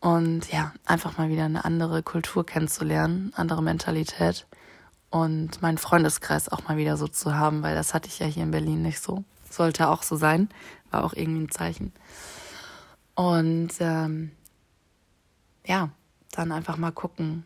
Und 0.03 0.51
ja, 0.51 0.75
einfach 0.85 1.17
mal 1.17 1.29
wieder 1.29 1.45
eine 1.45 1.65
andere 1.65 2.03
Kultur 2.03 2.45
kennenzulernen, 2.45 3.33
andere 3.37 3.62
Mentalität 3.62 4.49
und 5.11 5.62
meinen 5.62 5.79
Freundeskreis 5.79 6.49
auch 6.49 6.67
mal 6.67 6.77
wieder 6.77 6.97
so 6.97 7.07
zu 7.07 7.37
haben, 7.37 7.62
weil 7.62 7.77
das 7.77 7.95
hatte 7.95 8.09
ich 8.09 8.19
ja 8.19 8.27
hier 8.27 8.43
in 8.43 8.51
Berlin 8.51 8.83
nicht 8.83 8.99
so. 8.99 9.23
Sollte 9.49 9.88
auch 9.88 10.03
so 10.03 10.17
sein, 10.17 10.49
war 10.91 11.05
auch 11.05 11.12
irgendwie 11.12 11.45
ein 11.45 11.51
Zeichen. 11.53 11.93
Und 13.15 13.71
ähm, 13.79 14.33
ja, 15.65 15.91
dann 16.33 16.51
einfach 16.51 16.77
mal 16.79 16.91
gucken, 16.91 17.45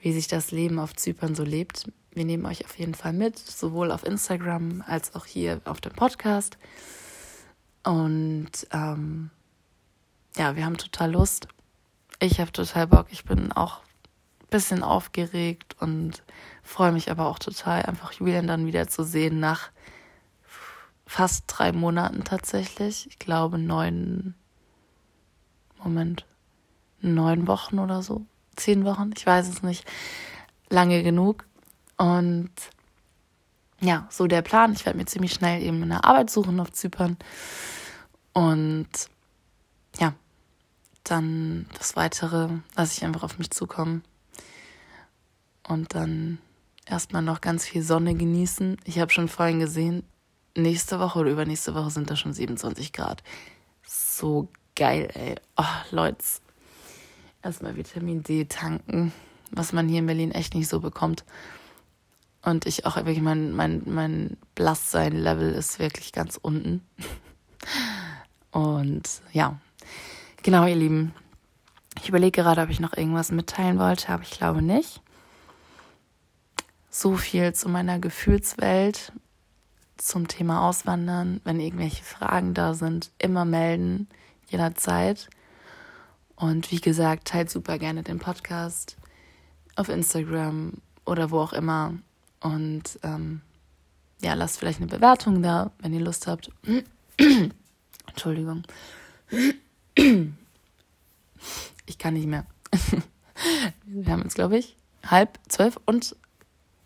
wie 0.00 0.12
sich 0.12 0.28
das 0.28 0.50
Leben 0.50 0.78
auf 0.78 0.94
Zypern 0.94 1.34
so 1.34 1.44
lebt. 1.44 1.90
Wir 2.10 2.26
nehmen 2.26 2.44
euch 2.44 2.62
auf 2.66 2.78
jeden 2.78 2.94
Fall 2.94 3.14
mit, 3.14 3.38
sowohl 3.38 3.90
auf 3.90 4.04
Instagram 4.04 4.84
als 4.86 5.14
auch 5.14 5.24
hier 5.24 5.62
auf 5.64 5.80
dem 5.80 5.94
Podcast. 5.94 6.58
Und 7.84 8.50
ähm, 8.70 9.30
ja, 10.36 10.56
wir 10.56 10.66
haben 10.66 10.76
total 10.76 11.12
Lust. 11.12 11.48
Ich 12.22 12.38
habe 12.38 12.52
total 12.52 12.86
Bock. 12.86 13.06
Ich 13.10 13.24
bin 13.24 13.50
auch 13.50 13.78
ein 14.42 14.48
bisschen 14.50 14.82
aufgeregt 14.82 15.74
und 15.80 16.22
freue 16.62 16.92
mich 16.92 17.10
aber 17.10 17.26
auch 17.26 17.38
total, 17.38 17.82
einfach 17.82 18.12
Julian 18.12 18.46
dann 18.46 18.66
wieder 18.66 18.88
zu 18.88 19.04
sehen 19.04 19.40
nach 19.40 19.70
fast 21.06 21.44
drei 21.46 21.72
Monaten 21.72 22.22
tatsächlich. 22.22 23.08
Ich 23.08 23.18
glaube 23.18 23.58
neun, 23.58 24.34
Moment, 25.82 26.26
neun 27.00 27.46
Wochen 27.46 27.78
oder 27.78 28.02
so. 28.02 28.26
Zehn 28.54 28.84
Wochen, 28.84 29.12
ich 29.16 29.24
weiß 29.24 29.48
es 29.48 29.62
nicht. 29.62 29.84
Lange 30.68 31.02
genug. 31.02 31.46
Und 31.96 32.50
ja, 33.80 34.06
so 34.10 34.26
der 34.26 34.42
Plan. 34.42 34.74
Ich 34.74 34.84
werde 34.84 34.98
mir 34.98 35.06
ziemlich 35.06 35.32
schnell 35.32 35.62
eben 35.62 35.82
eine 35.82 36.04
Arbeit 36.04 36.28
suchen 36.28 36.60
auf 36.60 36.70
Zypern. 36.70 37.16
Und 38.34 38.88
ja, 39.98 40.12
dann 41.10 41.66
das 41.76 41.96
Weitere 41.96 42.48
lasse 42.76 42.98
ich 42.98 43.04
einfach 43.04 43.22
auf 43.22 43.38
mich 43.38 43.50
zukommen. 43.50 44.02
Und 45.66 45.94
dann 45.94 46.38
erstmal 46.86 47.22
noch 47.22 47.40
ganz 47.40 47.64
viel 47.66 47.82
Sonne 47.82 48.14
genießen. 48.14 48.76
Ich 48.84 48.98
habe 48.98 49.12
schon 49.12 49.28
vorhin 49.28 49.60
gesehen, 49.60 50.02
nächste 50.56 50.98
Woche 50.98 51.18
oder 51.18 51.30
übernächste 51.30 51.74
Woche 51.74 51.90
sind 51.90 52.10
da 52.10 52.16
schon 52.16 52.32
27 52.32 52.92
Grad. 52.92 53.22
So 53.86 54.48
geil, 54.76 55.08
ey. 55.14 55.36
Oh, 55.56 55.64
Leute. 55.90 56.24
Erstmal 57.42 57.76
Vitamin 57.76 58.22
D 58.22 58.44
tanken, 58.44 59.12
was 59.50 59.72
man 59.72 59.88
hier 59.88 60.00
in 60.00 60.06
Berlin 60.06 60.32
echt 60.32 60.54
nicht 60.54 60.68
so 60.68 60.80
bekommt. 60.80 61.24
Und 62.42 62.66
ich 62.66 62.86
auch 62.86 62.96
wirklich, 62.96 63.20
mein, 63.20 63.52
mein, 63.52 63.82
mein 63.86 64.36
Blasssein-Level 64.54 65.52
ist 65.52 65.78
wirklich 65.78 66.12
ganz 66.12 66.38
unten. 66.40 66.82
Und 68.50 69.08
ja, 69.32 69.58
genau, 70.42 70.66
ihr 70.66 70.76
Lieben. 70.76 71.14
Ich 72.02 72.08
überlege 72.08 72.42
gerade, 72.42 72.62
ob 72.62 72.70
ich 72.70 72.80
noch 72.80 72.96
irgendwas 72.96 73.30
mitteilen 73.30 73.78
wollte, 73.78 74.08
aber 74.10 74.22
ich 74.22 74.30
glaube 74.30 74.62
nicht. 74.62 75.00
So 76.88 77.16
viel 77.16 77.52
zu 77.52 77.68
meiner 77.68 77.98
Gefühlswelt, 77.98 79.12
zum 79.96 80.28
Thema 80.28 80.66
Auswandern. 80.68 81.40
Wenn 81.44 81.60
irgendwelche 81.60 82.02
Fragen 82.02 82.54
da 82.54 82.74
sind, 82.74 83.10
immer 83.18 83.44
melden, 83.44 84.08
jederzeit. 84.48 85.28
Und 86.36 86.70
wie 86.70 86.80
gesagt, 86.80 87.28
teilt 87.28 87.50
super 87.50 87.78
gerne 87.78 88.02
den 88.02 88.18
Podcast 88.18 88.96
auf 89.76 89.88
Instagram 89.88 90.74
oder 91.04 91.30
wo 91.30 91.40
auch 91.40 91.52
immer. 91.52 91.94
Und 92.40 92.98
ähm, 93.02 93.42
ja, 94.22 94.34
lasst 94.34 94.58
vielleicht 94.58 94.80
eine 94.80 94.88
Bewertung 94.88 95.42
da, 95.42 95.70
wenn 95.80 95.92
ihr 95.92 96.00
Lust 96.00 96.26
habt. 96.26 96.50
Entschuldigung. 98.06 98.62
Ich 101.86 101.98
kann 101.98 102.14
nicht 102.14 102.26
mehr. 102.26 102.46
Wir 103.84 104.12
haben 104.12 104.22
jetzt, 104.22 104.34
glaube 104.34 104.58
ich, 104.58 104.76
halb 105.04 105.38
zwölf 105.48 105.78
und 105.86 106.14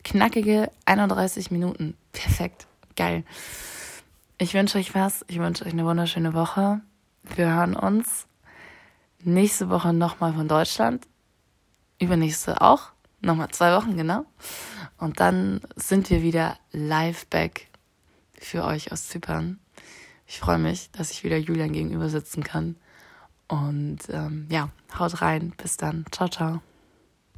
knackige 0.02 0.70
31 0.86 1.50
Minuten. 1.50 1.96
Perfekt. 2.12 2.66
Geil. 2.96 3.24
Ich 4.38 4.54
wünsche 4.54 4.78
euch 4.78 4.94
was. 4.94 5.24
Ich 5.28 5.38
wünsche 5.38 5.64
euch 5.64 5.72
eine 5.72 5.84
wunderschöne 5.84 6.34
Woche. 6.34 6.80
Wir 7.34 7.54
hören 7.54 7.74
uns 7.74 8.26
nächste 9.22 9.68
Woche 9.68 9.92
nochmal 9.92 10.34
von 10.34 10.48
Deutschland. 10.48 11.06
Übernächste 11.98 12.60
auch. 12.60 12.90
Nochmal 13.20 13.50
zwei 13.50 13.74
Wochen, 13.74 13.96
genau. 13.96 14.26
Und 14.98 15.20
dann 15.20 15.60
sind 15.76 16.10
wir 16.10 16.22
wieder 16.22 16.58
live 16.72 17.26
back 17.26 17.68
für 18.38 18.64
euch 18.64 18.92
aus 18.92 19.08
Zypern. 19.08 19.58
Ich 20.26 20.40
freue 20.40 20.58
mich, 20.58 20.90
dass 20.92 21.10
ich 21.10 21.24
wieder 21.24 21.36
Julian 21.36 21.72
gegenüber 21.72 22.08
sitzen 22.08 22.42
kann. 22.42 22.76
Und 23.48 23.98
ähm, 24.08 24.46
ja, 24.50 24.70
haut 24.98 25.20
rein. 25.20 25.52
Bis 25.56 25.76
dann. 25.76 26.04
Ciao, 26.10 26.28
ciao. 26.28 26.60